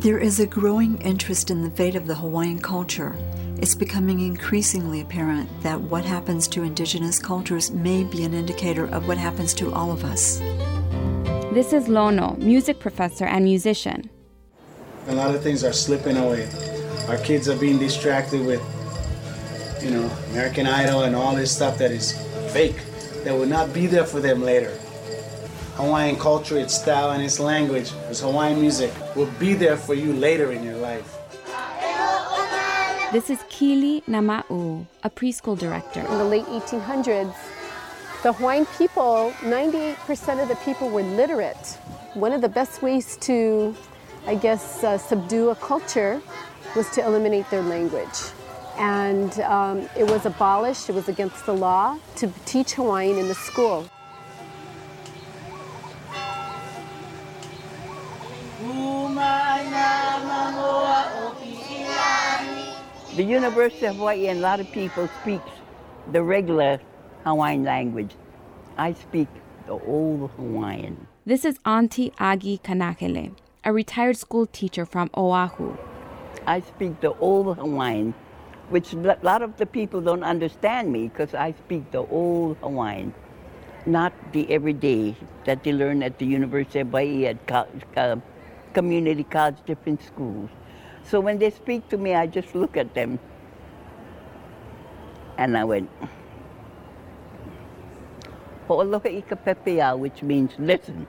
There 0.00 0.18
is 0.18 0.40
a 0.40 0.46
growing 0.46 1.00
interest 1.00 1.50
in 1.50 1.62
the 1.62 1.70
fate 1.70 1.94
of 1.94 2.06
the 2.06 2.14
Hawaiian 2.14 2.58
culture. 2.58 3.16
It's 3.56 3.74
becoming 3.74 4.20
increasingly 4.20 5.00
apparent 5.00 5.48
that 5.62 5.80
what 5.80 6.04
happens 6.04 6.46
to 6.48 6.64
indigenous 6.64 7.18
cultures 7.18 7.70
may 7.70 8.04
be 8.04 8.22
an 8.24 8.34
indicator 8.34 8.84
of 8.84 9.08
what 9.08 9.16
happens 9.16 9.54
to 9.54 9.72
all 9.72 9.90
of 9.90 10.04
us. 10.04 10.38
This 11.54 11.72
is 11.72 11.88
Lono, 11.88 12.36
music 12.36 12.78
professor 12.78 13.24
and 13.24 13.46
musician. 13.46 14.10
A 15.06 15.14
lot 15.14 15.34
of 15.34 15.42
things 15.42 15.64
are 15.64 15.72
slipping 15.72 16.18
away. 16.18 16.46
Our 17.08 17.16
kids 17.16 17.48
are 17.48 17.56
being 17.56 17.78
distracted 17.78 18.44
with, 18.44 18.60
you 19.82 19.92
know, 19.92 20.10
American 20.32 20.66
Idol 20.66 21.04
and 21.04 21.16
all 21.16 21.34
this 21.34 21.50
stuff 21.50 21.78
that 21.78 21.90
is 21.90 22.12
fake, 22.52 22.76
that 23.24 23.32
will 23.32 23.46
not 23.46 23.72
be 23.72 23.86
there 23.86 24.04
for 24.04 24.20
them 24.20 24.42
later. 24.42 24.72
Hawaiian 25.76 26.16
culture, 26.16 26.58
its 26.58 26.74
style, 26.74 27.12
and 27.12 27.22
its 27.22 27.40
language, 27.40 27.92
its 28.10 28.20
Hawaiian 28.20 28.60
music 28.60 28.92
will 29.16 29.32
be 29.38 29.54
there 29.54 29.78
for 29.78 29.94
you 29.94 30.12
later 30.12 30.52
in 30.52 30.62
your 30.62 30.76
life. 30.76 31.16
This 33.12 33.30
is 33.30 33.38
Kili 33.48 34.04
Nama'u, 34.04 34.86
a 35.02 35.08
preschool 35.08 35.58
director. 35.58 36.00
In 36.00 36.18
the 36.18 36.24
late 36.24 36.44
1800s, 36.44 37.34
the 38.22 38.32
Hawaiian 38.34 38.66
people, 38.76 39.32
98% 39.40 40.42
of 40.42 40.48
the 40.48 40.56
people 40.56 40.90
were 40.90 41.02
literate. 41.02 41.78
One 42.12 42.32
of 42.32 42.42
the 42.42 42.48
best 42.48 42.82
ways 42.82 43.16
to, 43.22 43.74
I 44.26 44.34
guess, 44.34 44.84
uh, 44.84 44.98
subdue 44.98 45.48
a 45.48 45.54
culture 45.54 46.20
was 46.74 46.90
to 46.90 47.04
eliminate 47.04 47.48
their 47.48 47.62
language. 47.62 48.18
And 48.76 49.40
um, 49.40 49.88
it 49.96 50.10
was 50.10 50.26
abolished, 50.26 50.90
it 50.90 50.94
was 50.94 51.08
against 51.08 51.46
the 51.46 51.54
law 51.54 51.98
to 52.16 52.30
teach 52.44 52.74
Hawaiian 52.74 53.16
in 53.16 53.28
the 53.28 53.34
school. 53.34 53.88
The 63.16 63.24
University 63.24 63.86
of 63.86 63.96
Hawaii 63.96 64.26
and 64.28 64.40
a 64.40 64.42
lot 64.42 64.60
of 64.60 64.70
people 64.72 65.08
speak 65.22 65.40
the 66.12 66.22
regular 66.22 66.78
Hawaiian 67.24 67.64
language. 67.64 68.14
I 68.76 68.92
speak 68.92 69.28
the 69.64 69.72
old 69.72 70.32
Hawaiian. 70.32 71.06
This 71.24 71.46
is 71.46 71.58
Auntie 71.64 72.10
Agi 72.20 72.60
Kanakele, 72.60 73.34
a 73.64 73.72
retired 73.72 74.18
school 74.18 74.44
teacher 74.44 74.84
from 74.84 75.08
Oahu. 75.16 75.78
I 76.46 76.60
speak 76.60 77.00
the 77.00 77.14
old 77.14 77.56
Hawaiian, 77.56 78.12
which 78.68 78.92
a 78.92 79.18
lot 79.22 79.40
of 79.40 79.56
the 79.56 79.64
people 79.64 80.02
don't 80.02 80.22
understand 80.22 80.92
me 80.92 81.08
because 81.08 81.32
I 81.32 81.52
speak 81.52 81.90
the 81.92 82.04
old 82.04 82.58
Hawaiian, 82.58 83.14
not 83.86 84.12
the 84.32 84.52
everyday 84.52 85.16
that 85.46 85.64
they 85.64 85.72
learn 85.72 86.02
at 86.02 86.18
the 86.18 86.26
University 86.26 86.80
of 86.80 86.88
Hawaii 86.88 87.24
at 87.24 87.46
college, 87.46 87.82
uh, 87.96 88.16
community 88.74 89.24
college, 89.24 89.56
different 89.64 90.02
schools. 90.02 90.50
So 91.08 91.20
when 91.20 91.38
they 91.38 91.50
speak 91.50 91.88
to 91.90 91.96
me, 91.96 92.14
I 92.14 92.26
just 92.26 92.54
look 92.54 92.76
at 92.76 92.94
them 92.94 93.18
and 95.38 95.56
I 95.56 95.64
went, 95.64 95.90
Ho'oloha 98.68 99.22
ikapepea, 99.22 99.98
which 99.98 100.22
means 100.22 100.52
listen. 100.58 101.06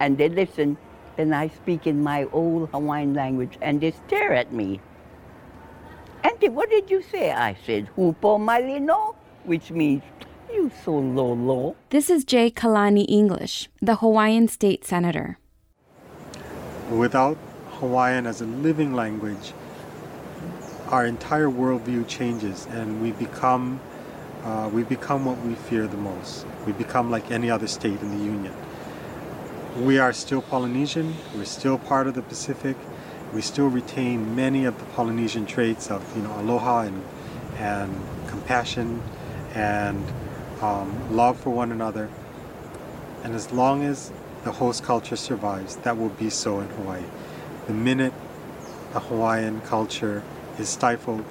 And 0.00 0.16
they 0.16 0.28
listen, 0.28 0.78
and 1.18 1.34
I 1.34 1.48
speak 1.48 1.86
in 1.86 2.02
my 2.02 2.24
old 2.32 2.70
Hawaiian 2.70 3.14
language, 3.14 3.58
and 3.60 3.80
they 3.80 3.90
stare 3.90 4.32
at 4.32 4.52
me. 4.52 4.80
Auntie, 6.24 6.48
what 6.48 6.70
did 6.70 6.90
you 6.90 7.02
say? 7.02 7.32
I 7.32 7.56
said, 7.66 7.90
Hupo 7.96 8.38
malino, 8.38 9.16
which 9.44 9.70
means 9.70 10.02
you 10.52 10.70
so 10.84 10.96
low 10.96 11.34
low. 11.34 11.76
This 11.90 12.08
is 12.08 12.24
Jay 12.24 12.50
Kalani 12.50 13.04
English, 13.08 13.68
the 13.82 13.96
Hawaiian 13.96 14.48
state 14.48 14.86
senator. 14.86 15.38
Without 16.90 17.36
Hawaiian 17.80 18.26
as 18.26 18.40
a 18.40 18.46
living 18.46 18.92
language, 18.92 19.52
our 20.88 21.06
entire 21.06 21.48
worldview 21.48 22.06
changes 22.08 22.66
and 22.66 23.02
we 23.02 23.12
become 23.12 23.80
uh, 24.44 24.70
we 24.72 24.84
become 24.84 25.24
what 25.24 25.36
we 25.42 25.54
fear 25.54 25.86
the 25.86 25.96
most. 25.96 26.46
We 26.64 26.72
become 26.72 27.10
like 27.10 27.30
any 27.30 27.50
other 27.50 27.66
state 27.66 28.00
in 28.00 28.16
the 28.16 28.24
Union. 28.24 28.54
We 29.76 29.98
are 29.98 30.12
still 30.12 30.42
Polynesian, 30.42 31.14
we're 31.34 31.44
still 31.44 31.78
part 31.78 32.06
of 32.06 32.14
the 32.14 32.22
Pacific, 32.22 32.76
we 33.34 33.42
still 33.42 33.68
retain 33.68 34.34
many 34.34 34.64
of 34.64 34.78
the 34.78 34.84
Polynesian 34.86 35.44
traits 35.44 35.90
of 35.90 36.16
you 36.16 36.22
know 36.22 36.40
aloha 36.40 36.82
and, 36.82 37.02
and 37.58 37.94
compassion 38.26 39.02
and 39.54 40.04
um, 40.62 41.14
love 41.14 41.38
for 41.38 41.50
one 41.50 41.72
another. 41.72 42.08
And 43.22 43.34
as 43.34 43.52
long 43.52 43.82
as 43.84 44.12
the 44.44 44.52
host 44.52 44.84
culture 44.84 45.16
survives, 45.16 45.76
that 45.76 45.96
will 45.96 46.08
be 46.10 46.30
so 46.30 46.60
in 46.60 46.68
Hawaii. 46.70 47.02
The 47.68 47.74
minute 47.74 48.14
the 48.94 49.00
Hawaiian 49.00 49.60
culture 49.60 50.22
is 50.58 50.70
stifled, 50.70 51.22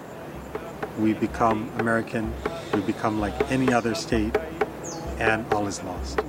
we 1.00 1.14
become 1.14 1.72
American, 1.80 2.32
we 2.76 2.82
become 2.82 3.20
like 3.20 3.34
any 3.52 3.74
other 3.74 3.96
state, 3.96 4.38
and 5.18 5.52
all 5.52 5.66
is 5.66 5.82
lost. 5.82 6.20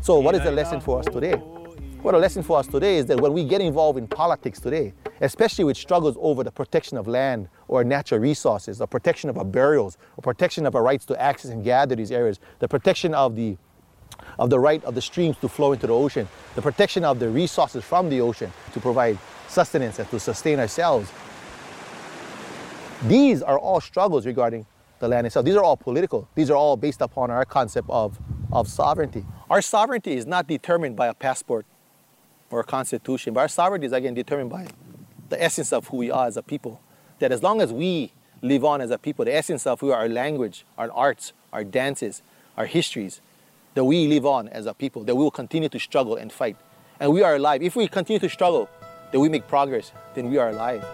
So, 0.00 0.18
what 0.18 0.34
is 0.34 0.42
the 0.42 0.50
lesson 0.50 0.80
for 0.80 0.98
us 0.98 1.06
today? 1.06 1.34
What 2.02 2.14
a 2.16 2.18
lesson 2.18 2.42
for 2.42 2.58
us 2.58 2.66
today 2.66 2.96
is 2.96 3.06
that 3.06 3.20
when 3.20 3.32
we 3.32 3.44
get 3.44 3.60
involved 3.60 3.98
in 3.98 4.08
politics 4.08 4.58
today, 4.58 4.94
especially 5.20 5.64
with 5.64 5.76
struggles 5.76 6.16
over 6.18 6.42
the 6.42 6.50
protection 6.50 6.96
of 6.96 7.06
land 7.06 7.48
or 7.68 7.84
natural 7.84 8.20
resources, 8.20 8.78
the 8.78 8.86
protection 8.86 9.30
of 9.30 9.38
our 9.38 9.44
burials, 9.44 9.96
the 10.16 10.22
protection 10.22 10.66
of 10.66 10.74
our 10.74 10.82
rights 10.82 11.04
to 11.06 11.20
access 11.20 11.50
and 11.50 11.62
gather 11.62 11.94
these 11.94 12.10
areas, 12.10 12.40
the 12.58 12.68
protection 12.68 13.14
of 13.14 13.36
the 13.36 13.56
of 14.38 14.50
the 14.50 14.58
right 14.58 14.82
of 14.84 14.94
the 14.94 15.02
streams 15.02 15.36
to 15.36 15.48
flow 15.48 15.72
into 15.72 15.86
the 15.86 15.92
ocean, 15.92 16.28
the 16.54 16.62
protection 16.62 17.04
of 17.04 17.18
the 17.18 17.28
resources 17.28 17.84
from 17.84 18.08
the 18.08 18.20
ocean 18.20 18.52
to 18.72 18.80
provide 18.80 19.18
sustenance 19.48 19.98
and 19.98 20.08
to 20.10 20.18
sustain 20.18 20.58
ourselves. 20.58 21.12
These 23.04 23.42
are 23.42 23.58
all 23.58 23.80
struggles 23.80 24.26
regarding 24.26 24.66
the 24.98 25.08
land 25.08 25.26
itself. 25.26 25.44
These 25.44 25.56
are 25.56 25.62
all 25.62 25.76
political. 25.76 26.28
These 26.34 26.50
are 26.50 26.56
all 26.56 26.76
based 26.76 27.00
upon 27.00 27.30
our 27.30 27.44
concept 27.44 27.88
of, 27.90 28.18
of 28.52 28.68
sovereignty. 28.68 29.24
Our 29.50 29.62
sovereignty 29.62 30.16
is 30.16 30.26
not 30.26 30.48
determined 30.48 30.96
by 30.96 31.06
a 31.06 31.14
passport 31.14 31.66
or 32.50 32.60
a 32.60 32.64
constitution, 32.64 33.34
but 33.34 33.40
our 33.40 33.48
sovereignty 33.48 33.86
is 33.86 33.92
again 33.92 34.14
determined 34.14 34.50
by 34.50 34.66
the 35.28 35.40
essence 35.42 35.72
of 35.72 35.88
who 35.88 35.98
we 35.98 36.10
are 36.10 36.26
as 36.26 36.36
a 36.36 36.42
people. 36.42 36.80
That 37.18 37.32
as 37.32 37.42
long 37.42 37.60
as 37.60 37.72
we 37.72 38.12
live 38.42 38.64
on 38.64 38.80
as 38.80 38.90
a 38.90 38.98
people, 38.98 39.24
the 39.24 39.34
essence 39.34 39.66
of 39.66 39.80
who 39.80 39.90
our 39.90 40.08
language, 40.08 40.64
our 40.76 40.90
arts, 40.92 41.32
our 41.52 41.64
dances, 41.64 42.22
our 42.56 42.66
histories, 42.66 43.20
that 43.74 43.84
we 43.84 44.06
live 44.06 44.26
on 44.26 44.48
as 44.48 44.66
a 44.66 44.74
people, 44.74 45.04
that 45.04 45.14
we 45.14 45.22
will 45.22 45.30
continue 45.30 45.68
to 45.68 45.78
struggle 45.78 46.16
and 46.16 46.32
fight. 46.32 46.56
And 47.00 47.12
we 47.12 47.22
are 47.22 47.36
alive. 47.36 47.62
If 47.62 47.76
we 47.76 47.88
continue 47.88 48.20
to 48.20 48.28
struggle, 48.28 48.68
that 49.12 49.20
we 49.20 49.28
make 49.28 49.46
progress, 49.48 49.92
then 50.14 50.30
we 50.30 50.38
are 50.38 50.50
alive. 50.50 50.84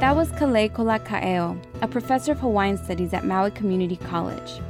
That 0.00 0.16
was 0.16 0.30
Kaleikoa 0.32 1.04
Kaeo, 1.06 1.58
a 1.82 1.88
professor 1.88 2.32
of 2.32 2.40
Hawaiian 2.40 2.78
Studies 2.78 3.12
at 3.12 3.24
Maui 3.24 3.50
Community 3.50 3.96
College. 3.96 4.60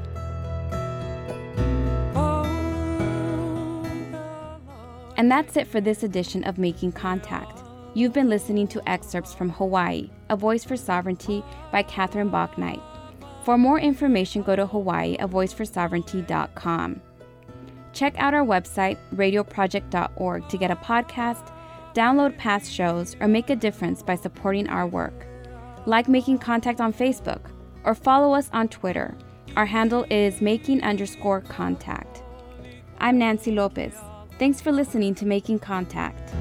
And 5.16 5.30
that's 5.30 5.56
it 5.56 5.66
for 5.66 5.80
this 5.80 6.02
edition 6.02 6.44
of 6.44 6.56
Making 6.56 6.92
Contact. 6.92 7.59
You've 7.92 8.12
been 8.12 8.28
listening 8.28 8.68
to 8.68 8.88
excerpts 8.88 9.34
from 9.34 9.50
Hawaii, 9.50 10.10
A 10.28 10.36
Voice 10.36 10.62
for 10.62 10.76
Sovereignty 10.76 11.42
by 11.72 11.82
Catherine 11.82 12.30
Bauknight. 12.30 12.80
For 13.44 13.58
more 13.58 13.80
information, 13.80 14.42
go 14.42 14.54
to 14.54 14.64
hawaiiavoiceforsovereignty.com. 14.64 17.00
Check 17.92 18.14
out 18.16 18.32
our 18.32 18.44
website, 18.44 18.96
radioproject.org, 19.16 20.48
to 20.48 20.56
get 20.56 20.70
a 20.70 20.76
podcast, 20.76 21.52
download 21.92 22.38
past 22.38 22.70
shows, 22.70 23.16
or 23.20 23.26
make 23.26 23.50
a 23.50 23.56
difference 23.56 24.04
by 24.04 24.14
supporting 24.14 24.68
our 24.68 24.86
work. 24.86 25.26
Like 25.86 26.08
Making 26.08 26.38
Contact 26.38 26.80
on 26.80 26.92
Facebook, 26.92 27.40
or 27.82 27.96
follow 27.96 28.34
us 28.34 28.50
on 28.52 28.68
Twitter. 28.68 29.16
Our 29.56 29.66
handle 29.66 30.06
is 30.10 30.40
making 30.40 30.84
underscore 30.84 31.40
contact. 31.40 32.22
I'm 32.98 33.18
Nancy 33.18 33.50
Lopez. 33.50 33.96
Thanks 34.38 34.60
for 34.60 34.70
listening 34.70 35.16
to 35.16 35.26
Making 35.26 35.58
Contact. 35.58 36.32